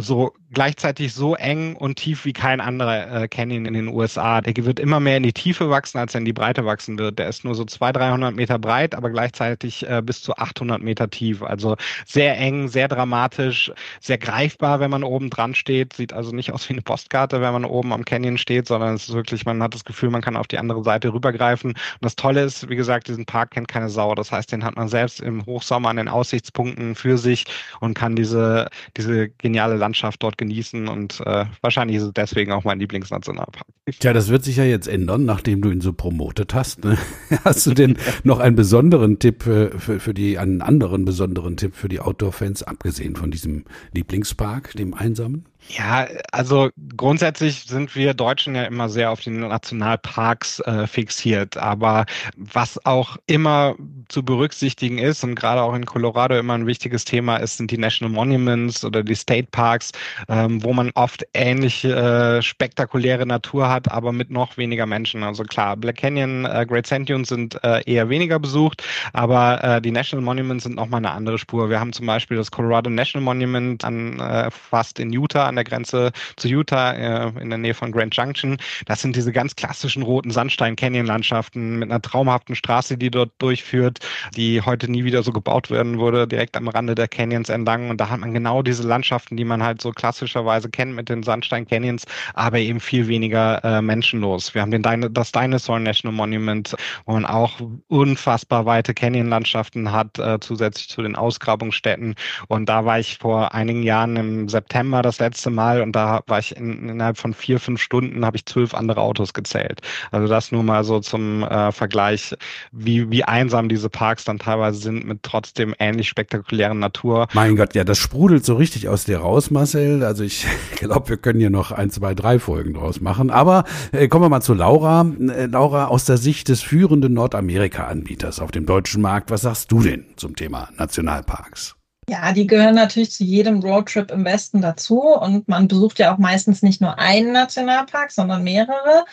so 0.00 0.32
gleichzeitig 0.52 1.14
so 1.14 1.34
eng 1.34 1.76
und 1.76 1.96
tief 1.96 2.24
wie 2.24 2.32
kein 2.32 2.60
anderer 2.60 3.22
äh, 3.22 3.28
Canyon 3.28 3.66
in 3.66 3.74
den 3.74 3.88
USA. 3.88 4.40
Der 4.40 4.64
wird 4.64 4.78
immer 4.78 5.00
mehr 5.00 5.16
in 5.16 5.22
die 5.22 5.32
Tiefe 5.32 5.70
wachsen, 5.70 5.98
als 5.98 6.14
er 6.14 6.18
in 6.18 6.24
die 6.24 6.32
Breite 6.32 6.64
wachsen 6.64 6.98
wird. 6.98 7.18
Der 7.18 7.28
ist 7.28 7.44
nur 7.44 7.54
so 7.54 7.64
200, 7.64 8.02
300 8.02 8.34
Meter 8.34 8.58
breit, 8.58 8.94
aber 8.94 9.10
gleichzeitig 9.10 9.88
äh, 9.88 10.02
bis 10.04 10.22
zu 10.22 10.36
800 10.36 10.82
Meter 10.82 11.08
tief. 11.10 11.42
Also 11.42 11.76
sehr 12.06 12.38
eng, 12.38 12.68
sehr 12.68 12.88
dramatisch, 12.88 13.72
sehr 14.00 14.18
greifbar, 14.18 14.80
wenn 14.80 14.90
man 14.90 15.04
oben 15.04 15.30
dran 15.30 15.54
steht. 15.54 15.94
Sieht 15.94 16.12
also 16.12 16.34
nicht 16.34 16.52
aus 16.52 16.68
wie 16.68 16.74
eine 16.74 16.82
Postkarte, 16.82 17.40
wenn 17.40 17.52
man 17.52 17.64
oben 17.64 17.92
am 17.92 18.04
Canyon 18.04 18.38
steht, 18.38 18.66
sondern 18.66 18.94
es 18.94 19.08
ist 19.08 19.14
wirklich, 19.14 19.46
man 19.46 19.62
hat 19.62 19.74
das 19.74 19.84
Gefühl, 19.84 20.10
man 20.10 20.22
kann 20.22 20.36
auf 20.36 20.48
die 20.48 20.58
andere 20.58 20.84
Seite 20.84 21.12
rübergreifen. 21.12 21.70
Und 21.70 21.78
das 22.00 22.16
Tolle 22.16 22.42
ist, 22.42 22.68
wie 22.68 22.76
gesagt, 22.76 23.08
diesen 23.08 23.24
Park 23.24 23.52
kennt 23.52 23.68
keine 23.68 23.88
Sau. 23.88 24.14
Das 24.14 24.30
heißt, 24.30 24.52
den 24.52 24.64
hat 24.64 24.76
man 24.76 24.88
selbst 24.88 25.20
im 25.20 25.44
Hochsommer 25.46 25.88
an 25.88 25.96
den 25.96 26.08
Aussichtspunkten 26.08 26.94
für 26.94 27.16
sich 27.16 27.46
und 27.80 27.94
kann 27.94 28.16
diese, 28.16 28.68
diese 28.96 29.28
geniale 29.30 29.76
Landschaft 29.76 30.22
dort 30.22 30.36
genießen 30.42 30.88
und 30.88 31.20
äh, 31.24 31.46
wahrscheinlich 31.60 31.96
ist 31.96 32.02
es 32.04 32.12
deswegen 32.12 32.52
auch 32.52 32.64
mein 32.64 32.78
Lieblingsnationalpark. 32.78 33.66
Tja, 34.00 34.12
das 34.12 34.28
wird 34.28 34.44
sich 34.44 34.56
ja 34.56 34.64
jetzt 34.64 34.88
ändern, 34.88 35.24
nachdem 35.24 35.62
du 35.62 35.70
ihn 35.70 35.80
so 35.80 35.92
promotet 35.92 36.54
hast. 36.54 36.84
Ne? 36.84 36.98
Hast 37.44 37.66
du 37.66 37.74
denn 37.74 37.96
noch 38.24 38.38
einen 38.38 38.56
besonderen 38.56 39.18
Tipp 39.18 39.42
für, 39.42 39.78
für, 39.78 40.00
für 40.00 40.14
die, 40.14 40.38
einen 40.38 40.62
anderen 40.62 41.04
besonderen 41.04 41.56
Tipp 41.56 41.74
für 41.74 41.88
die 41.88 42.00
Outdoor-Fans, 42.00 42.62
abgesehen 42.62 43.16
von 43.16 43.30
diesem 43.30 43.64
Lieblingspark, 43.92 44.72
dem 44.74 44.94
einsamen? 44.94 45.46
Ja, 45.68 46.08
also 46.32 46.70
grundsätzlich 46.96 47.64
sind 47.64 47.94
wir 47.94 48.14
Deutschen 48.14 48.54
ja 48.56 48.64
immer 48.64 48.88
sehr 48.88 49.12
auf 49.12 49.20
die 49.20 49.30
Nationalparks 49.30 50.58
äh, 50.60 50.86
fixiert. 50.88 51.56
Aber 51.56 52.04
was 52.36 52.84
auch 52.84 53.16
immer 53.26 53.76
zu 54.08 54.24
berücksichtigen 54.24 54.98
ist 54.98 55.22
und 55.22 55.36
gerade 55.36 55.62
auch 55.62 55.72
in 55.74 55.86
Colorado 55.86 56.36
immer 56.36 56.54
ein 56.54 56.66
wichtiges 56.66 57.04
Thema 57.04 57.36
ist, 57.36 57.58
sind 57.58 57.70
die 57.70 57.78
National 57.78 58.12
Monuments 58.12 58.84
oder 58.84 59.04
die 59.04 59.14
State 59.14 59.48
Parks, 59.52 59.92
ähm, 60.28 60.62
wo 60.64 60.72
man 60.72 60.90
oft 60.94 61.24
ähnlich 61.32 61.84
äh, 61.84 62.42
spektakuläre 62.42 63.24
Natur 63.24 63.68
hat, 63.70 63.90
aber 63.90 64.12
mit 64.12 64.30
noch 64.30 64.56
weniger 64.56 64.86
Menschen. 64.86 65.22
Also 65.22 65.44
klar, 65.44 65.76
Black 65.76 65.96
Canyon, 65.98 66.44
äh, 66.44 66.66
Great 66.68 66.88
Sand 66.88 67.08
Dunes 67.08 67.28
sind 67.28 67.62
äh, 67.62 67.82
eher 67.90 68.08
weniger 68.08 68.40
besucht, 68.40 68.82
aber 69.12 69.62
äh, 69.62 69.80
die 69.80 69.92
National 69.92 70.24
Monuments 70.24 70.64
sind 70.64 70.74
nochmal 70.74 70.98
eine 70.98 71.12
andere 71.12 71.38
Spur. 71.38 71.70
Wir 71.70 71.78
haben 71.78 71.92
zum 71.92 72.06
Beispiel 72.06 72.36
das 72.36 72.50
Colorado 72.50 72.90
National 72.90 73.24
Monument 73.24 73.84
an, 73.84 74.18
äh, 74.18 74.50
fast 74.50 74.98
in 74.98 75.12
Utah 75.12 75.51
an 75.52 75.56
der 75.56 75.64
Grenze 75.64 76.12
zu 76.36 76.48
Utah 76.48 76.92
äh, 76.92 77.32
in 77.40 77.50
der 77.50 77.58
Nähe 77.58 77.74
von 77.74 77.92
Grand 77.92 78.16
Junction. 78.16 78.56
Das 78.86 79.02
sind 79.02 79.14
diese 79.14 79.32
ganz 79.32 79.54
klassischen 79.54 80.02
roten 80.02 80.30
Sandstein-Canyon-Landschaften 80.30 81.78
mit 81.78 81.90
einer 81.90 82.00
traumhaften 82.00 82.54
Straße, 82.54 82.96
die 82.96 83.10
dort 83.10 83.30
durchführt, 83.38 83.98
die 84.34 84.62
heute 84.62 84.90
nie 84.90 85.04
wieder 85.04 85.22
so 85.22 85.32
gebaut 85.32 85.70
werden 85.70 85.98
wurde, 85.98 86.26
direkt 86.26 86.56
am 86.56 86.68
Rande 86.68 86.94
der 86.94 87.08
Canyons 87.08 87.48
entlang. 87.48 87.90
Und 87.90 88.00
da 88.00 88.08
hat 88.08 88.20
man 88.20 88.32
genau 88.32 88.62
diese 88.62 88.82
Landschaften, 88.82 89.36
die 89.36 89.44
man 89.44 89.62
halt 89.62 89.82
so 89.82 89.90
klassischerweise 89.90 90.70
kennt 90.70 90.94
mit 90.94 91.08
den 91.08 91.22
Sandstein-Canyons, 91.22 92.04
aber 92.34 92.58
eben 92.58 92.80
viel 92.80 93.08
weniger 93.08 93.62
äh, 93.64 93.82
menschenlos. 93.82 94.54
Wir 94.54 94.62
haben 94.62 94.70
den 94.70 94.82
das 95.12 95.32
Dinosaur 95.32 95.78
National 95.78 96.16
Monument, 96.16 96.74
wo 97.04 97.12
man 97.12 97.26
auch 97.26 97.60
unfassbar 97.88 98.66
weite 98.66 98.94
Canyon-Landschaften 98.94 99.92
hat, 99.92 100.18
äh, 100.18 100.40
zusätzlich 100.40 100.88
zu 100.88 101.02
den 101.02 101.16
Ausgrabungsstätten. 101.16 102.14
Und 102.48 102.68
da 102.68 102.84
war 102.84 102.98
ich 102.98 103.18
vor 103.18 103.54
einigen 103.54 103.82
Jahren 103.82 104.16
im 104.16 104.48
September 104.48 105.02
das 105.02 105.18
letzte 105.18 105.41
letzte 105.42 105.50
Mal 105.50 105.82
und 105.82 105.92
da 105.92 106.20
war 106.28 106.38
ich 106.38 106.56
in, 106.56 106.88
innerhalb 106.88 107.18
von 107.18 107.34
vier, 107.34 107.58
fünf 107.58 107.80
Stunden 107.80 108.24
habe 108.24 108.36
ich 108.36 108.46
zwölf 108.46 108.74
andere 108.74 109.00
Autos 109.00 109.34
gezählt. 109.34 109.80
Also 110.12 110.28
das 110.28 110.52
nur 110.52 110.62
mal 110.62 110.84
so 110.84 111.00
zum 111.00 111.42
äh, 111.42 111.72
Vergleich, 111.72 112.36
wie, 112.70 113.10
wie 113.10 113.24
einsam 113.24 113.68
diese 113.68 113.88
Parks 113.88 114.24
dann 114.24 114.38
teilweise 114.38 114.78
sind 114.78 115.04
mit 115.04 115.24
trotzdem 115.24 115.74
ähnlich 115.80 116.08
spektakulären 116.08 116.78
Natur. 116.78 117.26
Mein 117.32 117.56
Gott, 117.56 117.74
ja, 117.74 117.82
das 117.82 117.98
sprudelt 117.98 118.44
so 118.44 118.54
richtig 118.54 118.88
aus 118.88 119.04
dir 119.04 119.18
raus, 119.18 119.50
Marcel. 119.50 120.04
Also 120.04 120.22
ich 120.22 120.46
glaube, 120.76 121.08
wir 121.08 121.16
können 121.16 121.40
hier 121.40 121.50
noch 121.50 121.72
ein, 121.72 121.90
zwei, 121.90 122.14
drei 122.14 122.38
Folgen 122.38 122.74
draus 122.74 123.00
machen. 123.00 123.30
Aber 123.30 123.64
äh, 123.90 124.06
kommen 124.06 124.24
wir 124.24 124.28
mal 124.28 124.42
zu 124.42 124.54
Laura. 124.54 125.04
Äh, 125.18 125.46
Laura, 125.46 125.86
aus 125.86 126.04
der 126.04 126.18
Sicht 126.18 126.48
des 126.48 126.62
führenden 126.62 127.14
Nordamerika-Anbieters 127.14 128.38
auf 128.38 128.52
dem 128.52 128.66
deutschen 128.66 129.02
Markt, 129.02 129.30
was 129.30 129.42
sagst 129.42 129.72
du 129.72 129.82
denn 129.82 130.04
zum 130.16 130.36
Thema 130.36 130.68
Nationalparks? 130.76 131.74
Ja, 132.08 132.32
die 132.32 132.46
gehören 132.46 132.74
natürlich 132.74 133.12
zu 133.12 133.24
jedem 133.24 133.60
Roadtrip 133.60 134.10
im 134.10 134.24
Westen 134.24 134.60
dazu 134.60 135.00
und 135.00 135.46
man 135.48 135.68
besucht 135.68 135.98
ja 136.00 136.12
auch 136.12 136.18
meistens 136.18 136.62
nicht 136.62 136.80
nur 136.80 136.98
einen 136.98 137.32
Nationalpark, 137.32 138.10
sondern 138.10 138.42
mehrere. 138.42 139.04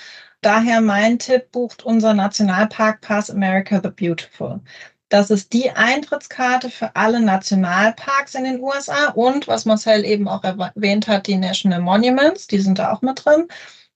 Daher 0.42 0.82
mein 0.82 1.20
Tipp, 1.20 1.52
bucht 1.52 1.84
unser 1.84 2.14
Nationalpark 2.14 3.02
Pass 3.02 3.30
America 3.30 3.80
the 3.84 3.90
Beautiful. 3.90 4.62
Das 5.10 5.30
ist 5.32 5.54
die 5.54 5.72
Eintrittskarte 5.72 6.70
für 6.70 6.96
alle 6.96 7.20
Nationalparks 7.22 8.36
in 8.36 8.44
den 8.44 8.62
USA 8.62 9.10
und, 9.10 9.48
was 9.48 9.66
Marcel 9.66 10.06
eben 10.06 10.28
auch 10.28 10.44
erwähnt 10.44 11.08
hat, 11.08 11.28
die 11.28 11.36
National 11.36 11.82
Monuments, 11.82 12.48
die 12.48 12.60
sind 12.60 12.80
da 12.80 12.92
auch 12.94 13.02
mit 13.02 13.24
drin. 13.26 13.48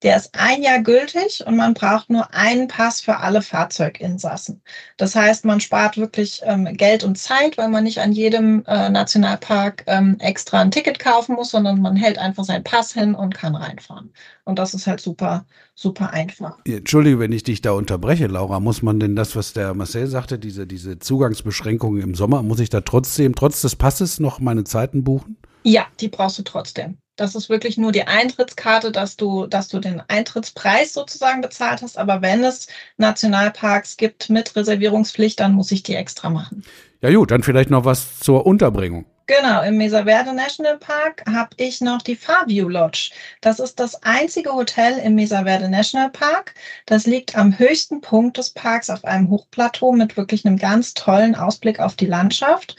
Der 0.03 0.17
ist 0.17 0.31
ein 0.37 0.61
Jahr 0.61 0.81
gültig 0.81 1.43
und 1.47 1.55
man 1.55 1.73
braucht 1.73 2.09
nur 2.09 2.33
einen 2.33 2.67
Pass 2.67 2.99
für 2.99 3.17
alle 3.17 3.41
Fahrzeuginsassen. 3.41 4.61
Das 4.97 5.15
heißt, 5.15 5.45
man 5.45 5.61
spart 5.61 5.95
wirklich 5.95 6.41
ähm, 6.43 6.65
Geld 6.75 7.05
und 7.05 7.17
Zeit, 7.17 7.57
weil 7.57 7.69
man 7.69 7.85
nicht 7.85 7.99
an 7.99 8.11
jedem 8.11 8.65
äh, 8.67 8.89
Nationalpark 8.89 9.85
ähm, 9.87 10.17
extra 10.19 10.59
ein 10.59 10.71
Ticket 10.71 10.99
kaufen 10.99 11.35
muss, 11.35 11.51
sondern 11.51 11.81
man 11.81 11.95
hält 11.95 12.17
einfach 12.17 12.43
seinen 12.43 12.65
Pass 12.65 12.93
hin 12.93 13.15
und 13.15 13.33
kann 13.33 13.55
reinfahren. 13.55 14.11
Und 14.43 14.59
das 14.59 14.73
ist 14.73 14.87
halt 14.87 14.99
super, 14.99 15.45
super 15.73 16.11
einfach. 16.11 16.57
Entschuldige, 16.65 17.19
wenn 17.19 17.31
ich 17.31 17.43
dich 17.43 17.61
da 17.61 17.71
unterbreche, 17.71 18.27
Laura. 18.27 18.59
Muss 18.59 18.81
man 18.81 18.99
denn 18.99 19.15
das, 19.15 19.37
was 19.37 19.53
der 19.53 19.73
Marcel 19.73 20.07
sagte, 20.07 20.37
diese, 20.37 20.67
diese 20.67 20.99
Zugangsbeschränkungen 20.99 22.01
im 22.01 22.13
Sommer, 22.15 22.43
muss 22.43 22.59
ich 22.59 22.69
da 22.69 22.81
trotzdem, 22.81 23.35
trotz 23.35 23.61
des 23.61 23.77
Passes 23.77 24.19
noch 24.19 24.41
meine 24.41 24.65
Zeiten 24.65 25.05
buchen? 25.05 25.37
Ja, 25.63 25.85
die 26.01 26.09
brauchst 26.09 26.39
du 26.39 26.43
trotzdem. 26.43 26.97
Das 27.15 27.35
ist 27.35 27.49
wirklich 27.49 27.77
nur 27.77 27.91
die 27.91 28.07
Eintrittskarte, 28.07 28.91
dass 28.91 29.17
du, 29.17 29.45
dass 29.45 29.67
du 29.67 29.79
den 29.79 30.01
Eintrittspreis 30.07 30.93
sozusagen 30.93 31.41
bezahlt 31.41 31.81
hast. 31.81 31.97
Aber 31.97 32.21
wenn 32.21 32.43
es 32.43 32.67
Nationalparks 32.97 33.97
gibt 33.97 34.29
mit 34.29 34.55
Reservierungspflicht, 34.55 35.39
dann 35.39 35.53
muss 35.53 35.71
ich 35.71 35.83
die 35.83 35.95
extra 35.95 36.29
machen. 36.29 36.63
Ja 37.01 37.13
gut, 37.13 37.31
dann 37.31 37.43
vielleicht 37.43 37.69
noch 37.69 37.85
was 37.85 38.19
zur 38.19 38.45
Unterbringung. 38.45 39.05
Genau, 39.25 39.61
im 39.63 39.77
Mesa 39.77 40.03
Verde 40.03 40.33
National 40.33 40.77
Park 40.77 41.23
habe 41.25 41.51
ich 41.55 41.79
noch 41.79 42.01
die 42.01 42.17
Farview 42.17 42.67
Lodge. 42.67 43.11
Das 43.39 43.59
ist 43.59 43.79
das 43.79 44.03
einzige 44.03 44.53
Hotel 44.53 44.97
im 44.97 45.15
Mesa 45.15 45.43
Verde 45.43 45.69
National 45.69 46.09
Park. 46.09 46.55
Das 46.85 47.05
liegt 47.05 47.37
am 47.37 47.57
höchsten 47.57 48.01
Punkt 48.01 48.37
des 48.37 48.49
Parks 48.49 48.89
auf 48.89 49.05
einem 49.05 49.29
Hochplateau 49.29 49.93
mit 49.93 50.17
wirklich 50.17 50.45
einem 50.45 50.57
ganz 50.57 50.93
tollen 50.93 51.35
Ausblick 51.35 51.79
auf 51.79 51.95
die 51.95 52.05
Landschaft. 52.05 52.75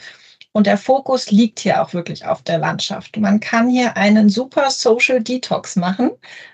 Und 0.55 0.67
der 0.67 0.77
Fokus 0.77 1.31
liegt 1.31 1.59
hier 1.59 1.83
auch 1.83 1.93
wirklich 1.93 2.25
auf 2.25 2.41
der 2.41 2.59
Landschaft. 2.59 3.17
Man 3.17 3.41
kann 3.41 3.69
hier 3.69 3.97
einen 3.97 4.29
super 4.29 4.69
Social 4.71 5.21
Detox 5.21 5.75
machen, 5.75 6.11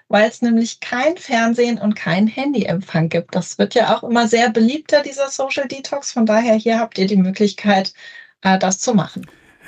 weil 0.08 0.28
es 0.28 0.42
nämlich 0.42 0.80
kein 0.80 1.18
Fernsehen 1.18 1.78
und 1.78 1.94
kein 1.96 2.26
Handyempfang 2.26 3.10
gibt. 3.10 3.36
Das 3.36 3.60
wird 3.60 3.76
ja 3.76 3.96
auch 3.96 4.02
immer 4.02 4.28
sehr 4.28 4.50
beliebter, 4.50 5.04
dieser 5.04 5.30
Social 5.30 5.68
Detox. 5.68 6.12
Von 6.14 6.26
daher 6.26 6.56
hier 6.56 6.80
habt 6.80 6.98
ihr 6.98 7.06
die 7.06 7.16
Möglichkeit, 7.16 7.94
äh, 8.42 8.58
das 8.58 8.80
zu 8.80 8.96
machen. 8.96 9.28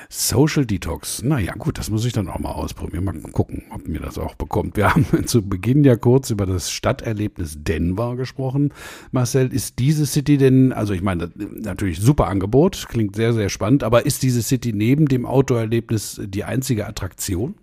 Social 0.10 0.66
Detox. 0.66 1.24
Naja, 1.24 1.54
gut, 1.54 1.78
das 1.78 1.90
muss 1.90 2.06
ich 2.06 2.14
dann 2.14 2.28
auch 2.28 2.40
mal 2.40 2.52
ausprobieren. 2.52 3.04
Mal 3.04 3.14
gucken, 3.32 3.64
ob 3.70 3.88
mir 3.88 4.00
das 4.00 4.18
auch 4.18 4.36
bekommt. 4.36 4.78
Wir 4.78 4.90
haben 4.96 5.06
zu 5.26 5.42
Beginn 5.42 5.84
ja 5.84 5.96
kurz 5.96 6.30
über 6.30 6.46
das 6.46 6.72
Stadterlebnis 6.72 7.58
Denver 7.64 8.16
gesprochen. 8.16 8.74
Marcel, 9.12 9.54
ist 9.54 9.80
diese 9.80 10.06
City 10.06 10.38
denn, 10.38 10.74
also 10.74 10.94
ich 10.94 11.02
meine, 11.02 11.32
natürlich 11.36 12.00
super 12.00 12.28
Angebot, 12.28 12.86
klingt 12.90 13.16
sehr, 13.16 13.34
sehr 13.34 13.50
spannend, 13.50 13.84
aber 13.84 14.06
ist 14.06 14.24
diese 14.24 14.42
City 14.42 14.74
neben 14.74 15.08
dem 15.08 15.26
Outdoor-Erlebnis 15.26 16.22
die 16.24 16.44
einzige 16.44 16.88
Attraktion? 16.88 17.56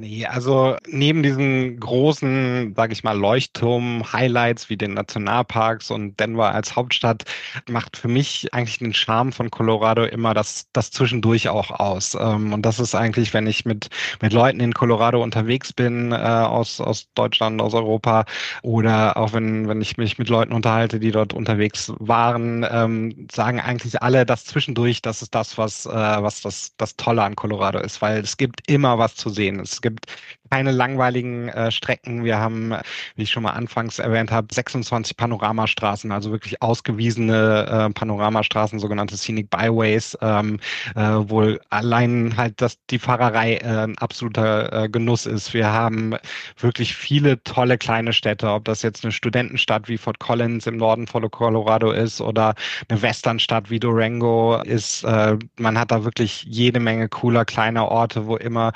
Nee, 0.00 0.26
also 0.26 0.76
neben 0.86 1.24
diesen 1.24 1.80
großen, 1.80 2.72
sage 2.76 2.92
ich 2.92 3.02
mal, 3.02 3.18
Leuchtturm-Highlights 3.18 4.70
wie 4.70 4.76
den 4.76 4.94
Nationalparks 4.94 5.90
und 5.90 6.20
Denver 6.20 6.54
als 6.54 6.76
Hauptstadt 6.76 7.24
macht 7.68 7.96
für 7.96 8.06
mich 8.06 8.46
eigentlich 8.54 8.78
den 8.78 8.94
Charme 8.94 9.32
von 9.32 9.50
Colorado 9.50 10.04
immer 10.04 10.34
das, 10.34 10.68
das 10.72 10.92
zwischendurch 10.92 11.48
auch 11.48 11.72
aus. 11.72 12.14
Ähm, 12.14 12.52
und 12.52 12.62
das 12.62 12.78
ist 12.78 12.94
eigentlich, 12.94 13.34
wenn 13.34 13.48
ich 13.48 13.64
mit, 13.64 13.88
mit 14.22 14.32
Leuten 14.32 14.60
in 14.60 14.72
Colorado 14.72 15.20
unterwegs 15.20 15.72
bin, 15.72 16.12
äh, 16.12 16.14
aus, 16.14 16.80
aus 16.80 17.08
Deutschland, 17.14 17.60
aus 17.60 17.74
Europa, 17.74 18.24
oder 18.62 19.16
auch 19.16 19.32
wenn, 19.32 19.66
wenn 19.66 19.80
ich 19.80 19.96
mich 19.96 20.16
mit 20.16 20.28
Leuten 20.28 20.52
unterhalte, 20.52 21.00
die 21.00 21.10
dort 21.10 21.32
unterwegs 21.34 21.92
waren, 21.98 22.64
ähm, 22.70 23.26
sagen 23.32 23.58
eigentlich 23.60 24.00
alle, 24.00 24.24
das 24.24 24.44
zwischendurch, 24.44 25.02
das 25.02 25.22
ist 25.22 25.34
das, 25.34 25.58
was, 25.58 25.86
äh, 25.86 25.90
was 25.90 26.40
das, 26.42 26.74
das 26.76 26.94
Tolle 26.94 27.24
an 27.24 27.34
Colorado 27.34 27.80
ist, 27.80 28.00
weil 28.00 28.20
es 28.20 28.36
gibt 28.36 28.60
immer 28.70 28.98
was 28.98 29.16
zu 29.16 29.28
sehen. 29.28 29.58
Es 29.58 29.82
gibt 29.82 29.87
gibt. 29.90 30.06
Keine 30.50 30.72
langweiligen 30.72 31.48
äh, 31.48 31.70
Strecken. 31.70 32.24
Wir 32.24 32.38
haben, 32.38 32.74
wie 33.16 33.22
ich 33.22 33.30
schon 33.30 33.42
mal 33.42 33.52
anfangs 33.52 33.98
erwähnt 33.98 34.30
habe, 34.30 34.48
26 34.52 35.16
Panoramastraßen, 35.16 36.12
also 36.12 36.30
wirklich 36.30 36.62
ausgewiesene 36.62 37.88
äh, 37.88 37.92
Panoramastraßen, 37.92 38.78
sogenannte 38.78 39.16
Scenic 39.16 39.50
Byways, 39.50 40.16
ähm, 40.20 40.58
äh, 40.94 41.00
wo 41.00 41.56
allein 41.70 42.36
halt 42.36 42.60
das, 42.60 42.78
die 42.90 42.98
Fahrerei 42.98 43.56
äh, 43.56 43.84
ein 43.84 43.98
absoluter 43.98 44.84
äh, 44.84 44.88
Genuss 44.88 45.26
ist. 45.26 45.54
Wir 45.54 45.72
haben 45.72 46.14
wirklich 46.58 46.94
viele 46.94 47.42
tolle 47.42 47.78
kleine 47.78 48.12
Städte, 48.12 48.50
ob 48.50 48.64
das 48.64 48.82
jetzt 48.82 49.04
eine 49.04 49.12
Studentenstadt 49.12 49.88
wie 49.88 49.98
Fort 49.98 50.18
Collins 50.18 50.66
im 50.66 50.76
Norden 50.76 51.06
von 51.06 51.28
Colorado 51.30 51.90
ist 51.90 52.20
oder 52.20 52.54
eine 52.88 53.02
Westernstadt 53.02 53.70
wie 53.70 53.80
Durango 53.80 54.62
ist. 54.62 55.04
Äh, 55.04 55.36
man 55.58 55.78
hat 55.78 55.90
da 55.90 56.04
wirklich 56.04 56.44
jede 56.44 56.80
Menge 56.80 57.08
cooler 57.08 57.44
kleiner 57.44 57.88
Orte, 57.88 58.26
wo 58.26 58.36
immer 58.36 58.72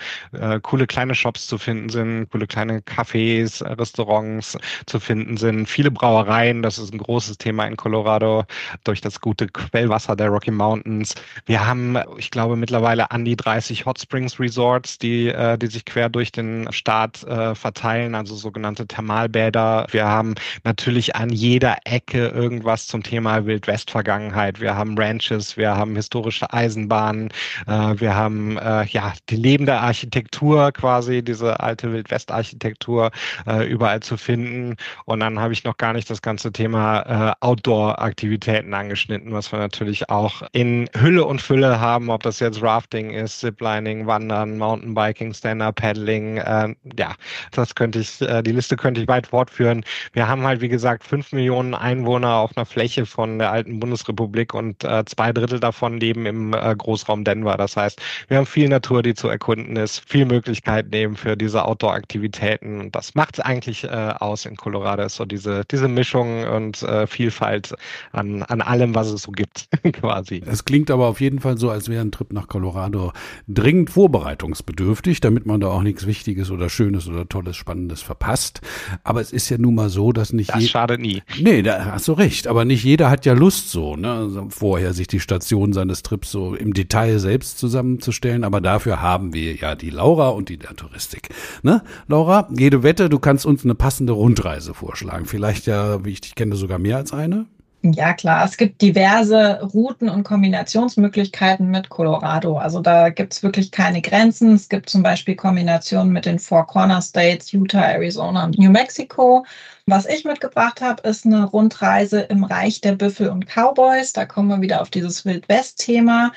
coole 0.62 0.86
kleine 0.86 1.14
Shops 1.14 1.46
zu 1.46 1.58
finden 1.62 1.88
sind, 1.88 2.30
coole 2.30 2.46
kleine 2.46 2.80
Cafés, 2.80 3.62
Restaurants 3.78 4.58
zu 4.86 5.00
finden 5.00 5.36
sind, 5.36 5.68
viele 5.68 5.90
Brauereien, 5.90 6.62
das 6.62 6.78
ist 6.78 6.92
ein 6.92 6.98
großes 6.98 7.38
Thema 7.38 7.66
in 7.66 7.76
Colorado 7.76 8.44
durch 8.84 9.00
das 9.00 9.20
gute 9.20 9.46
Quellwasser 9.46 10.16
der 10.16 10.28
Rocky 10.28 10.50
Mountains. 10.50 11.14
Wir 11.46 11.66
haben, 11.66 11.96
ich 12.18 12.30
glaube, 12.30 12.56
mittlerweile 12.56 13.10
an 13.10 13.24
die 13.24 13.36
30 13.36 13.86
Hot 13.86 14.00
Springs 14.00 14.38
Resorts, 14.38 14.98
die, 14.98 15.28
äh, 15.28 15.56
die 15.56 15.68
sich 15.68 15.84
quer 15.84 16.08
durch 16.08 16.32
den 16.32 16.70
Staat 16.72 17.22
äh, 17.24 17.54
verteilen, 17.54 18.14
also 18.14 18.34
sogenannte 18.34 18.86
Thermalbäder. 18.86 19.86
Wir 19.90 20.06
haben 20.06 20.34
natürlich 20.64 21.16
an 21.16 21.30
jeder 21.30 21.76
Ecke 21.84 22.28
irgendwas 22.28 22.86
zum 22.86 23.02
Thema 23.02 23.46
Wildwest-Vergangenheit. 23.46 24.60
Wir 24.60 24.76
haben 24.76 24.98
Ranches, 24.98 25.56
wir 25.56 25.76
haben 25.76 25.96
historische 25.96 26.52
Eisenbahnen, 26.52 27.30
äh, 27.66 27.94
wir 27.96 28.14
haben 28.14 28.58
ja 28.88 29.12
die 29.28 29.36
lebende 29.36 29.74
Architektur 29.74 30.72
quasi 30.72 30.92
quasi, 31.02 31.22
alte 31.60 31.92
Wildwest-Architektur 31.92 33.10
äh, 33.46 33.66
überall 33.68 34.00
zu 34.00 34.16
finden. 34.16 34.76
Und 35.04 35.20
dann 35.20 35.38
habe 35.38 35.52
ich 35.52 35.64
noch 35.64 35.76
gar 35.76 35.92
nicht 35.92 36.08
das 36.10 36.22
ganze 36.22 36.52
Thema 36.52 37.30
äh, 37.30 37.32
Outdoor-Aktivitäten 37.40 38.74
angeschnitten, 38.74 39.32
was 39.32 39.52
wir 39.52 39.58
natürlich 39.58 40.08
auch 40.10 40.42
in 40.52 40.88
Hülle 40.96 41.24
und 41.24 41.40
Fülle 41.42 41.80
haben, 41.80 42.10
ob 42.10 42.22
das 42.22 42.40
jetzt 42.40 42.62
Rafting 42.62 43.10
ist, 43.10 43.40
Ziplining, 43.40 44.06
Wandern, 44.06 44.58
Mountainbiking, 44.58 45.34
Stand-Up-Paddling. 45.34 46.38
Äh, 46.38 46.74
ja, 46.98 47.14
das 47.50 47.74
könnte 47.74 48.00
ich, 48.00 48.20
äh, 48.20 48.42
die 48.42 48.52
Liste 48.52 48.76
könnte 48.76 49.00
ich 49.00 49.08
weit 49.08 49.26
fortführen. 49.26 49.84
Wir 50.12 50.28
haben 50.28 50.42
halt, 50.44 50.60
wie 50.60 50.68
gesagt, 50.68 51.04
fünf 51.04 51.32
Millionen 51.32 51.74
Einwohner 51.74 52.36
auf 52.36 52.56
einer 52.56 52.66
Fläche 52.66 53.06
von 53.06 53.38
der 53.38 53.50
alten 53.50 53.80
Bundesrepublik 53.80 54.54
und 54.54 54.84
äh, 54.84 55.04
zwei 55.06 55.32
Drittel 55.32 55.60
davon 55.60 55.98
leben 55.98 56.26
im 56.26 56.54
äh, 56.54 56.74
Großraum 56.76 57.24
Denver. 57.24 57.56
Das 57.56 57.76
heißt, 57.76 58.00
wir 58.28 58.38
haben 58.38 58.46
viel 58.46 58.68
Natur, 58.68 59.02
die 59.02 59.14
zu 59.14 59.28
erkunden 59.28 59.76
ist, 59.76 60.08
viel 60.08 60.24
Möglichkeiten 60.24 60.90
nehmen 60.90 61.16
für 61.16 61.36
diese 61.42 61.64
Outdoor-Aktivitäten. 61.64 62.80
Und 62.80 62.96
das 62.96 63.14
macht 63.14 63.38
es 63.38 63.44
eigentlich 63.44 63.84
äh, 63.84 63.88
aus 63.88 64.46
in 64.46 64.56
Colorado, 64.56 65.02
ist 65.02 65.16
so 65.16 65.24
diese, 65.24 65.64
diese 65.70 65.88
Mischung 65.88 66.44
und 66.44 66.82
äh, 66.82 67.06
Vielfalt 67.06 67.74
an, 68.12 68.42
an 68.44 68.60
allem, 68.62 68.94
was 68.94 69.08
es 69.08 69.22
so 69.22 69.32
gibt, 69.32 69.68
quasi. 69.92 70.42
Es 70.46 70.64
klingt 70.64 70.90
aber 70.90 71.08
auf 71.08 71.20
jeden 71.20 71.40
Fall 71.40 71.58
so, 71.58 71.70
als 71.70 71.88
wäre 71.88 72.02
ein 72.02 72.12
Trip 72.12 72.32
nach 72.32 72.48
Colorado 72.48 73.12
dringend 73.48 73.90
vorbereitungsbedürftig, 73.90 75.20
damit 75.20 75.44
man 75.44 75.60
da 75.60 75.68
auch 75.68 75.82
nichts 75.82 76.06
Wichtiges 76.06 76.50
oder 76.50 76.70
Schönes 76.70 77.08
oder 77.08 77.28
Tolles, 77.28 77.56
Spannendes 77.56 78.02
verpasst. 78.02 78.60
Aber 79.04 79.20
es 79.20 79.32
ist 79.32 79.48
ja 79.50 79.58
nun 79.58 79.74
mal 79.74 79.88
so, 79.88 80.12
dass 80.12 80.32
nicht 80.32 80.50
Das 80.50 80.68
schadet 80.68 81.00
nie. 81.00 81.22
Nee, 81.40 81.62
da 81.62 81.86
hast 81.86 82.08
du 82.08 82.12
recht. 82.12 82.46
Aber 82.46 82.64
nicht 82.64 82.84
jeder 82.84 83.10
hat 83.10 83.26
ja 83.26 83.32
Lust 83.32 83.70
so, 83.70 83.96
ne, 83.96 84.12
also 84.12 84.46
vorher 84.50 84.92
sich 84.92 85.08
die 85.08 85.20
Station 85.20 85.72
seines 85.72 86.02
Trips 86.02 86.30
so 86.30 86.54
im 86.54 86.72
Detail 86.72 87.18
selbst 87.18 87.58
zusammenzustellen. 87.58 88.44
Aber 88.44 88.60
dafür 88.60 89.02
haben 89.02 89.34
wir 89.34 89.56
ja 89.56 89.74
die 89.74 89.90
Laura 89.90 90.28
und 90.28 90.48
die 90.48 90.58
der 90.58 90.76
Touristik. 90.76 91.28
Ne? 91.62 91.82
Laura, 92.08 92.48
jede 92.50 92.82
Wette, 92.82 93.08
du 93.08 93.18
kannst 93.18 93.46
uns 93.46 93.64
eine 93.64 93.74
passende 93.74 94.12
Rundreise 94.12 94.74
vorschlagen. 94.74 95.26
Vielleicht 95.26 95.66
ja, 95.66 96.04
wie 96.04 96.10
ich 96.10 96.20
dich 96.20 96.34
kenne, 96.34 96.56
sogar 96.56 96.78
mehr 96.78 96.96
als 96.96 97.12
eine? 97.12 97.46
Ja, 97.84 98.12
klar. 98.12 98.44
Es 98.44 98.56
gibt 98.56 98.80
diverse 98.80 99.60
Routen 99.74 100.08
und 100.08 100.22
Kombinationsmöglichkeiten 100.22 101.68
mit 101.68 101.88
Colorado. 101.88 102.56
Also 102.56 102.80
da 102.80 103.08
gibt 103.08 103.32
es 103.32 103.42
wirklich 103.42 103.72
keine 103.72 104.00
Grenzen. 104.00 104.52
Es 104.54 104.68
gibt 104.68 104.88
zum 104.88 105.02
Beispiel 105.02 105.34
Kombinationen 105.34 106.12
mit 106.12 106.24
den 106.24 106.38
Four 106.38 106.64
Corner 106.68 107.02
States, 107.02 107.50
Utah, 107.50 107.82
Arizona 107.82 108.44
und 108.44 108.56
New 108.56 108.70
Mexico. 108.70 109.44
Was 109.86 110.06
ich 110.06 110.24
mitgebracht 110.24 110.80
habe, 110.80 111.02
ist 111.08 111.26
eine 111.26 111.44
Rundreise 111.44 112.20
im 112.20 112.44
Reich 112.44 112.80
der 112.80 112.92
Büffel 112.92 113.28
und 113.30 113.46
Cowboys. 113.46 114.12
Da 114.12 114.26
kommen 114.26 114.48
wir 114.48 114.60
wieder 114.60 114.80
auf 114.80 114.90
dieses 114.90 115.24
Wildwest-Thema. 115.24 116.30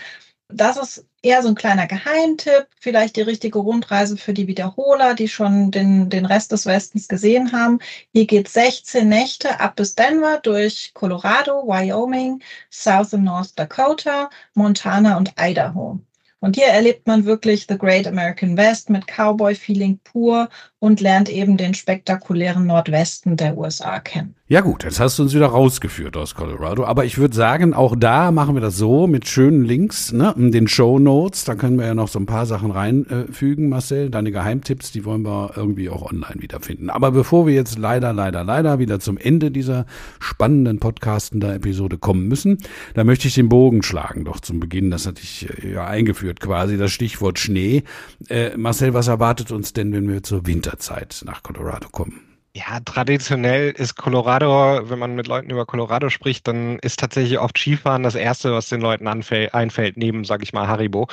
Das 0.55 0.77
ist 0.77 1.05
eher 1.21 1.41
so 1.43 1.49
ein 1.49 1.55
kleiner 1.55 1.85
Geheimtipp, 1.85 2.67
vielleicht 2.79 3.17
die 3.17 3.21
richtige 3.21 3.59
Rundreise 3.59 4.15
für 4.15 4.33
die 4.33 4.47
Wiederholer, 4.47 5.13
die 5.13 5.27
schon 5.27 5.69
den, 5.69 6.09
den 6.09 6.25
Rest 6.25 6.53
des 6.53 6.65
Westens 6.65 7.09
gesehen 7.09 7.51
haben. 7.51 7.79
Hier 8.13 8.25
geht 8.25 8.47
16 8.47 9.09
Nächte 9.09 9.59
ab 9.59 9.75
bis 9.75 9.95
Denver 9.95 10.39
durch 10.41 10.91
Colorado, 10.93 11.67
Wyoming, 11.67 12.41
South 12.71 13.11
und 13.13 13.25
North 13.25 13.59
Dakota, 13.59 14.29
Montana 14.53 15.17
und 15.17 15.33
Idaho. 15.37 15.99
Und 16.39 16.55
hier 16.55 16.67
erlebt 16.67 17.05
man 17.05 17.25
wirklich 17.25 17.65
The 17.67 17.77
Great 17.77 18.07
American 18.07 18.55
West 18.55 18.89
mit 18.89 19.07
Cowboy-Feeling 19.07 19.99
pur 20.05 20.47
und 20.79 21.01
lernt 21.01 21.27
eben 21.27 21.57
den 21.57 21.73
spektakulären 21.73 22.65
Nordwesten 22.65 23.35
der 23.35 23.57
USA 23.57 23.99
kennen. 23.99 24.34
Ja 24.47 24.61
gut, 24.61 24.83
jetzt 24.83 24.99
hast 24.99 25.17
du 25.17 25.23
uns 25.23 25.33
wieder 25.33 25.47
rausgeführt 25.47 26.15
aus 26.17 26.35
Colorado. 26.35 26.85
Aber 26.85 27.03
ich 27.03 27.17
würde 27.17 27.35
sagen, 27.35 27.73
auch 27.73 27.95
da 27.95 28.31
machen 28.31 28.53
wir 28.53 28.61
das 28.61 28.77
so 28.77 29.07
mit 29.07 29.27
schönen 29.27 29.65
Links, 29.65 30.11
ne, 30.11 30.35
in 30.37 30.51
den 30.51 30.67
Show 30.67 30.99
Notes. 30.99 31.45
Da 31.45 31.55
können 31.55 31.79
wir 31.79 31.87
ja 31.87 31.95
noch 31.95 32.09
so 32.09 32.19
ein 32.19 32.27
paar 32.27 32.45
Sachen 32.45 32.69
reinfügen, 32.69 33.69
Marcel. 33.69 34.11
Deine 34.11 34.31
Geheimtipps, 34.31 34.91
die 34.91 35.03
wollen 35.03 35.23
wir 35.23 35.53
irgendwie 35.55 35.89
auch 35.89 36.03
online 36.03 36.43
wiederfinden. 36.43 36.91
Aber 36.91 37.09
bevor 37.09 37.47
wir 37.47 37.55
jetzt 37.55 37.79
leider, 37.79 38.13
leider, 38.13 38.43
leider 38.43 38.77
wieder 38.77 38.99
zum 38.99 39.17
Ende 39.17 39.49
dieser 39.49 39.87
spannenden 40.19 40.79
podcastender 40.79 41.55
Episode 41.55 41.97
kommen 41.97 42.27
müssen, 42.27 42.59
da 42.93 43.03
möchte 43.03 43.27
ich 43.27 43.33
den 43.33 43.49
Bogen 43.49 43.81
schlagen, 43.81 44.25
doch 44.25 44.39
zum 44.39 44.59
Beginn. 44.59 44.91
Das 44.91 45.07
hatte 45.07 45.23
ich 45.23 45.49
äh, 45.63 45.73
ja 45.73 45.87
eingeführt 45.87 46.39
quasi, 46.39 46.77
das 46.77 46.91
Stichwort 46.91 47.39
Schnee. 47.39 47.81
Äh, 48.29 48.55
Marcel, 48.57 48.93
was 48.93 49.07
erwartet 49.07 49.51
uns 49.51 49.73
denn, 49.73 49.91
wenn 49.91 50.07
wir 50.07 50.21
zur 50.21 50.45
Winterzeit 50.45 51.23
nach 51.25 51.41
Colorado 51.41 51.89
kommen? 51.89 52.34
Ja, 52.57 52.79
traditionell 52.85 53.71
ist 53.71 53.97
Colorado, 53.97 54.89
wenn 54.89 54.97
man 54.97 55.13
mit 55.13 55.27
Leuten 55.27 55.49
über 55.49 55.65
Colorado 55.65 56.09
spricht, 56.09 56.47
dann 56.47 56.79
ist 56.79 57.01
tatsächlich 57.01 57.37
oft 57.37 57.57
Skifahren 57.57 58.03
das 58.03 58.15
Erste, 58.15 58.53
was 58.53 58.69
den 58.69 58.79
Leuten 58.79 59.09
einfällt, 59.09 59.97
neben, 59.97 60.23
sag 60.23 60.41
ich 60.41 60.53
mal, 60.53 60.65
Haribo. 60.65 61.09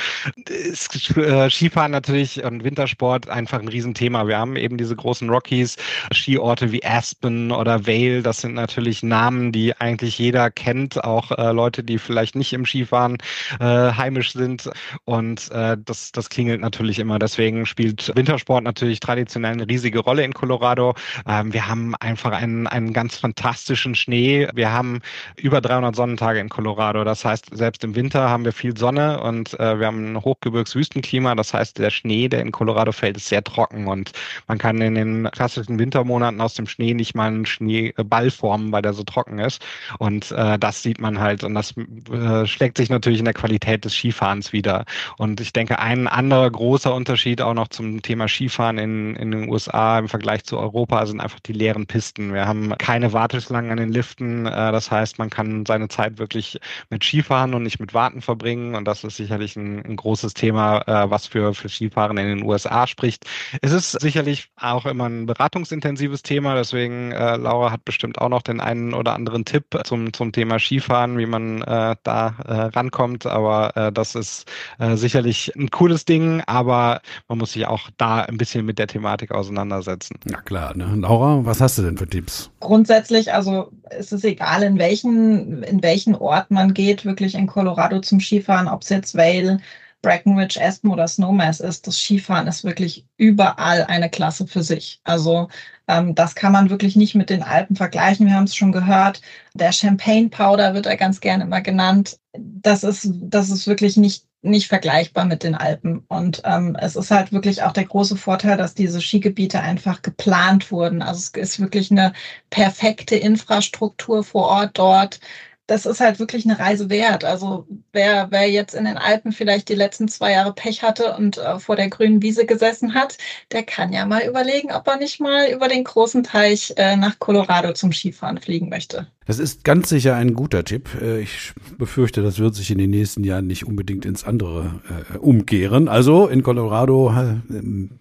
Ist, 0.46 1.16
äh, 1.16 1.50
Skifahren 1.50 1.90
natürlich 1.90 2.44
und 2.44 2.62
Wintersport 2.62 3.28
einfach 3.28 3.58
ein 3.58 3.66
Riesenthema. 3.66 4.28
Wir 4.28 4.38
haben 4.38 4.54
eben 4.54 4.76
diese 4.76 4.94
großen 4.94 5.28
Rockies, 5.30 5.78
Skiorte 6.14 6.70
wie 6.70 6.84
Aspen 6.84 7.50
oder 7.50 7.88
Vale, 7.88 8.22
das 8.22 8.40
sind 8.42 8.54
natürlich 8.54 9.02
Namen, 9.02 9.50
die 9.50 9.74
eigentlich 9.80 10.18
jeder 10.18 10.48
kennt, 10.48 11.02
auch 11.02 11.32
äh, 11.32 11.50
Leute, 11.50 11.82
die 11.82 11.98
vielleicht 11.98 12.36
nicht 12.36 12.52
im 12.52 12.64
Skifahren 12.64 13.18
äh, 13.58 13.64
heimisch 13.64 14.32
sind. 14.32 14.70
Und 15.06 15.50
äh, 15.50 15.76
das, 15.84 16.12
das 16.12 16.30
klingelt 16.30 16.60
natürlich 16.60 17.00
immer. 17.00 17.18
Deswegen 17.18 17.66
spielt 17.66 18.12
Wintersport 18.14 18.62
natürlich 18.62 19.00
traditionell 19.00 19.54
eine 19.54 19.68
riesige 19.68 19.98
Rolle 19.98 20.22
in 20.22 20.34
Colorado. 20.34 20.94
Ähm, 21.32 21.52
wir 21.52 21.66
haben 21.66 21.94
einfach 21.96 22.32
einen, 22.32 22.66
einen 22.66 22.92
ganz 22.92 23.16
fantastischen 23.16 23.94
Schnee. 23.94 24.48
Wir 24.54 24.72
haben 24.72 25.00
über 25.36 25.60
300 25.60 25.96
Sonnentage 25.96 26.40
in 26.40 26.48
Colorado. 26.48 27.04
Das 27.04 27.24
heißt, 27.24 27.46
selbst 27.52 27.84
im 27.84 27.94
Winter 27.94 28.28
haben 28.28 28.44
wir 28.44 28.52
viel 28.52 28.76
Sonne 28.76 29.20
und 29.20 29.58
äh, 29.58 29.78
wir 29.78 29.86
haben 29.86 30.12
ein 30.12 30.22
Hochgebirgswüstenklima. 30.22 31.34
Das 31.34 31.54
heißt, 31.54 31.78
der 31.78 31.90
Schnee, 31.90 32.28
der 32.28 32.40
in 32.40 32.52
Colorado 32.52 32.92
fällt, 32.92 33.16
ist 33.16 33.28
sehr 33.28 33.42
trocken 33.42 33.86
und 33.86 34.12
man 34.46 34.58
kann 34.58 34.80
in 34.80 34.94
den 34.94 35.30
klassischen 35.32 35.78
Wintermonaten 35.78 36.40
aus 36.40 36.54
dem 36.54 36.66
Schnee 36.66 36.94
nicht 36.94 37.14
mal 37.14 37.28
einen 37.28 37.46
Schneeball 37.46 38.30
formen, 38.30 38.72
weil 38.72 38.82
der 38.82 38.92
so 38.92 39.02
trocken 39.02 39.38
ist. 39.38 39.64
Und 39.98 40.32
äh, 40.32 40.58
das 40.58 40.82
sieht 40.82 41.00
man 41.00 41.20
halt 41.20 41.44
und 41.44 41.54
das 41.54 41.74
äh, 42.12 42.46
schlägt 42.46 42.76
sich 42.76 42.90
natürlich 42.90 43.20
in 43.20 43.24
der 43.24 43.34
Qualität 43.34 43.84
des 43.84 43.94
Skifahrens 43.94 44.52
wieder. 44.52 44.84
Und 45.16 45.40
ich 45.40 45.52
denke, 45.52 45.78
ein 45.78 46.08
anderer 46.08 46.50
großer 46.50 46.94
Unterschied 46.94 47.40
auch 47.40 47.54
noch 47.54 47.68
zum 47.68 48.02
Thema 48.02 48.28
Skifahren 48.28 48.78
in, 48.78 49.16
in 49.16 49.30
den 49.30 49.48
USA 49.48 49.98
im 49.98 50.08
Vergleich 50.08 50.44
zu 50.44 50.58
Europa 50.58 51.06
sind 51.06 51.21
einfach 51.22 51.40
die 51.40 51.52
leeren 51.52 51.86
Pisten. 51.86 52.32
Wir 52.34 52.46
haben 52.46 52.76
keine 52.78 53.12
Warteschlangen 53.12 53.70
an 53.70 53.76
den 53.76 53.92
Liften. 53.92 54.46
Äh, 54.46 54.72
das 54.72 54.90
heißt, 54.90 55.18
man 55.18 55.30
kann 55.30 55.64
seine 55.66 55.88
Zeit 55.88 56.18
wirklich 56.18 56.58
mit 56.90 57.04
Skifahren 57.04 57.54
und 57.54 57.62
nicht 57.62 57.80
mit 57.80 57.94
Warten 57.94 58.20
verbringen. 58.20 58.74
Und 58.74 58.86
das 58.86 59.04
ist 59.04 59.16
sicherlich 59.16 59.56
ein, 59.56 59.84
ein 59.84 59.96
großes 59.96 60.34
Thema, 60.34 60.82
äh, 60.86 61.10
was 61.10 61.26
für, 61.26 61.54
für 61.54 61.68
Skifahren 61.68 62.18
in 62.18 62.26
den 62.26 62.42
USA 62.44 62.86
spricht. 62.86 63.24
Es 63.60 63.72
ist 63.72 63.92
sicherlich 64.00 64.50
auch 64.56 64.86
immer 64.86 65.06
ein 65.08 65.26
beratungsintensives 65.26 66.22
Thema. 66.22 66.54
Deswegen, 66.54 67.12
äh, 67.12 67.36
Laura 67.36 67.70
hat 67.70 67.84
bestimmt 67.84 68.20
auch 68.20 68.28
noch 68.28 68.42
den 68.42 68.60
einen 68.60 68.94
oder 68.94 69.14
anderen 69.14 69.44
Tipp 69.44 69.64
zum, 69.84 70.12
zum 70.12 70.32
Thema 70.32 70.58
Skifahren, 70.58 71.18
wie 71.18 71.26
man 71.26 71.62
äh, 71.62 71.96
da 72.02 72.34
äh, 72.44 72.52
rankommt. 72.76 73.26
Aber 73.26 73.76
äh, 73.76 73.92
das 73.92 74.14
ist 74.14 74.50
sicherlich 74.78 75.52
ein 75.56 75.70
cooles 75.70 76.04
Ding. 76.04 76.42
Aber 76.46 77.00
man 77.28 77.38
muss 77.38 77.52
sich 77.52 77.66
auch 77.66 77.90
da 77.96 78.20
ein 78.22 78.36
bisschen 78.36 78.64
mit 78.64 78.78
der 78.78 78.86
Thematik 78.86 79.32
auseinandersetzen. 79.32 80.18
Na 80.24 80.40
klar, 80.40 80.76
ne? 80.76 80.96
Laura, 81.12 81.44
was 81.44 81.60
hast 81.60 81.76
du 81.76 81.82
denn 81.82 81.98
für 81.98 82.08
Tipps? 82.08 82.50
Grundsätzlich, 82.60 83.34
also 83.34 83.70
ist 83.98 84.14
es 84.14 84.24
egal, 84.24 84.62
in 84.62 84.78
welchen, 84.78 85.62
in 85.62 85.82
welchen 85.82 86.14
Ort 86.14 86.50
man 86.50 86.72
geht, 86.72 87.04
wirklich 87.04 87.34
in 87.34 87.46
Colorado 87.46 88.00
zum 88.00 88.18
Skifahren, 88.18 88.66
ob 88.66 88.80
es 88.80 88.88
jetzt 88.88 89.14
Vail, 89.14 89.60
Breckenridge, 90.00 90.58
Aspen 90.58 90.90
oder 90.90 91.06
Snowmass 91.06 91.60
ist, 91.60 91.86
das 91.86 91.98
Skifahren 91.98 92.46
ist 92.46 92.64
wirklich 92.64 93.06
überall 93.18 93.84
eine 93.84 94.08
Klasse 94.08 94.46
für 94.46 94.62
sich. 94.62 95.02
Also 95.04 95.48
ähm, 95.86 96.14
das 96.14 96.34
kann 96.34 96.52
man 96.52 96.70
wirklich 96.70 96.96
nicht 96.96 97.14
mit 97.14 97.28
den 97.28 97.42
Alpen 97.42 97.76
vergleichen. 97.76 98.26
Wir 98.26 98.34
haben 98.34 98.44
es 98.44 98.56
schon 98.56 98.72
gehört. 98.72 99.20
Der 99.52 99.72
Champagne 99.72 100.30
Powder 100.30 100.72
wird 100.72 100.86
ja 100.86 100.94
ganz 100.96 101.20
gerne 101.20 101.44
immer 101.44 101.60
genannt. 101.60 102.18
Das 102.32 102.84
ist, 102.84 103.10
das 103.20 103.50
ist 103.50 103.66
wirklich 103.66 103.98
nicht 103.98 104.24
nicht 104.42 104.68
vergleichbar 104.68 105.24
mit 105.24 105.44
den 105.44 105.54
Alpen. 105.54 106.04
Und 106.08 106.42
ähm, 106.44 106.76
es 106.80 106.96
ist 106.96 107.10
halt 107.10 107.32
wirklich 107.32 107.62
auch 107.62 107.72
der 107.72 107.84
große 107.84 108.16
Vorteil, 108.16 108.56
dass 108.56 108.74
diese 108.74 109.00
Skigebiete 109.00 109.60
einfach 109.60 110.02
geplant 110.02 110.70
wurden. 110.70 111.00
Also 111.02 111.18
es 111.34 111.50
ist 111.50 111.60
wirklich 111.60 111.90
eine 111.90 112.12
perfekte 112.50 113.16
Infrastruktur 113.16 114.24
vor 114.24 114.48
Ort 114.48 114.78
dort 114.78 115.20
das 115.66 115.86
ist 115.86 116.00
halt 116.00 116.18
wirklich 116.18 116.44
eine 116.44 116.58
Reise 116.58 116.90
wert. 116.90 117.24
Also 117.24 117.66
wer, 117.92 118.28
wer 118.30 118.50
jetzt 118.50 118.74
in 118.74 118.84
den 118.84 118.98
Alpen 118.98 119.32
vielleicht 119.32 119.68
die 119.68 119.74
letzten 119.74 120.08
zwei 120.08 120.32
Jahre 120.32 120.52
Pech 120.52 120.82
hatte 120.82 121.14
und 121.16 121.38
äh, 121.38 121.58
vor 121.58 121.76
der 121.76 121.88
grünen 121.88 122.20
Wiese 122.20 122.46
gesessen 122.46 122.94
hat, 122.94 123.16
der 123.52 123.62
kann 123.62 123.92
ja 123.92 124.04
mal 124.04 124.22
überlegen, 124.26 124.72
ob 124.72 124.86
er 124.88 124.96
nicht 124.96 125.20
mal 125.20 125.48
über 125.50 125.68
den 125.68 125.84
großen 125.84 126.24
Teich 126.24 126.74
äh, 126.76 126.96
nach 126.96 127.18
Colorado 127.20 127.72
zum 127.72 127.92
Skifahren 127.92 128.38
fliegen 128.38 128.68
möchte. 128.68 129.06
Das 129.24 129.38
ist 129.38 129.62
ganz 129.62 129.88
sicher 129.88 130.16
ein 130.16 130.34
guter 130.34 130.64
Tipp. 130.64 130.90
Äh, 131.00 131.20
ich 131.20 131.52
befürchte, 131.78 132.22
das 132.22 132.38
wird 132.38 132.56
sich 132.56 132.70
in 132.70 132.78
den 132.78 132.90
nächsten 132.90 133.22
Jahren 133.22 133.46
nicht 133.46 133.64
unbedingt 133.64 134.04
ins 134.04 134.24
andere 134.24 134.80
äh, 135.14 135.18
umkehren. 135.18 135.88
Also 135.88 136.26
in 136.26 136.42
Colorado 136.42 137.12
äh, 137.12 137.36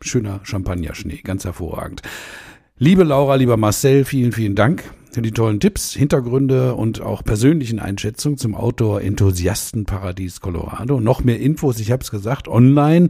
schöner 0.02 0.40
Champagnerschnee, 0.44 1.22
ganz 1.24 1.46
hervorragend. 1.46 2.02
Liebe 2.78 3.04
Laura, 3.04 3.36
lieber 3.36 3.58
Marcel, 3.58 4.04
vielen, 4.04 4.32
vielen 4.32 4.56
Dank 4.56 4.84
die 5.20 5.32
tollen 5.32 5.60
Tipps, 5.60 5.94
Hintergründe 5.94 6.76
und 6.76 7.02
auch 7.02 7.24
persönlichen 7.24 7.80
Einschätzungen 7.80 8.38
zum 8.38 8.56
Outdoor-Enthusiasten-Paradies 8.56 10.40
Colorado. 10.40 11.02
Noch 11.02 11.24
mehr 11.24 11.40
Infos, 11.40 11.80
ich 11.80 11.92
habe 11.92 12.02
es 12.02 12.12
gesagt, 12.12 12.48
online 12.48 13.10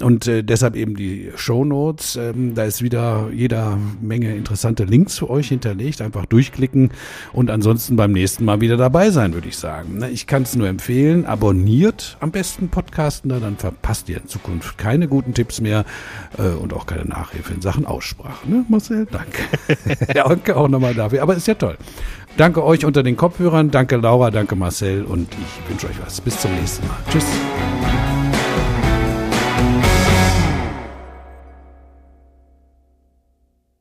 und 0.00 0.28
äh, 0.28 0.44
deshalb 0.44 0.76
eben 0.76 0.94
die 0.94 1.32
Show 1.34 1.64
Notes. 1.64 2.14
Ähm, 2.16 2.54
da 2.54 2.64
ist 2.64 2.82
wieder 2.82 3.30
jeder 3.34 3.78
Menge 4.00 4.36
interessante 4.36 4.84
Links 4.84 5.18
für 5.18 5.28
euch 5.28 5.48
hinterlegt. 5.48 6.00
Einfach 6.00 6.26
durchklicken 6.26 6.90
und 7.32 7.50
ansonsten 7.50 7.96
beim 7.96 8.12
nächsten 8.12 8.44
Mal 8.44 8.60
wieder 8.60 8.76
dabei 8.76 9.10
sein, 9.10 9.34
würde 9.34 9.48
ich 9.48 9.56
sagen. 9.56 9.98
Ne, 9.98 10.10
ich 10.10 10.28
kann 10.28 10.44
es 10.44 10.54
nur 10.54 10.68
empfehlen. 10.68 11.24
Abonniert 11.26 12.16
am 12.20 12.30
besten 12.30 12.68
Podcasten, 12.68 13.28
dann 13.30 13.56
verpasst 13.56 14.08
ihr 14.08 14.18
in 14.18 14.28
Zukunft 14.28 14.78
keine 14.78 15.08
guten 15.08 15.34
Tipps 15.34 15.60
mehr 15.60 15.84
äh, 16.38 16.42
und 16.42 16.72
auch 16.72 16.86
keine 16.86 17.06
Nachhilfe 17.06 17.54
in 17.54 17.60
Sachen 17.60 17.86
Aussprache. 17.86 18.48
Ne, 18.48 18.64
Marcel, 18.68 19.08
danke. 19.10 19.42
danke 20.14 20.56
auch 20.56 20.68
nochmal 20.68 20.94
dafür. 20.94 21.22
Aber 21.22 21.39
ist 21.40 21.48
ja 21.48 21.54
toll. 21.54 21.76
Danke 22.36 22.64
euch 22.64 22.84
unter 22.84 23.02
den 23.02 23.16
Kopfhörern, 23.16 23.70
danke 23.70 23.96
Laura, 23.96 24.30
danke 24.30 24.56
Marcel 24.56 25.04
und 25.04 25.28
ich 25.32 25.68
wünsche 25.68 25.88
euch 25.88 25.96
was. 26.04 26.20
Bis 26.20 26.40
zum 26.40 26.54
nächsten 26.54 26.86
Mal. 26.86 26.96
Tschüss. 27.10 27.26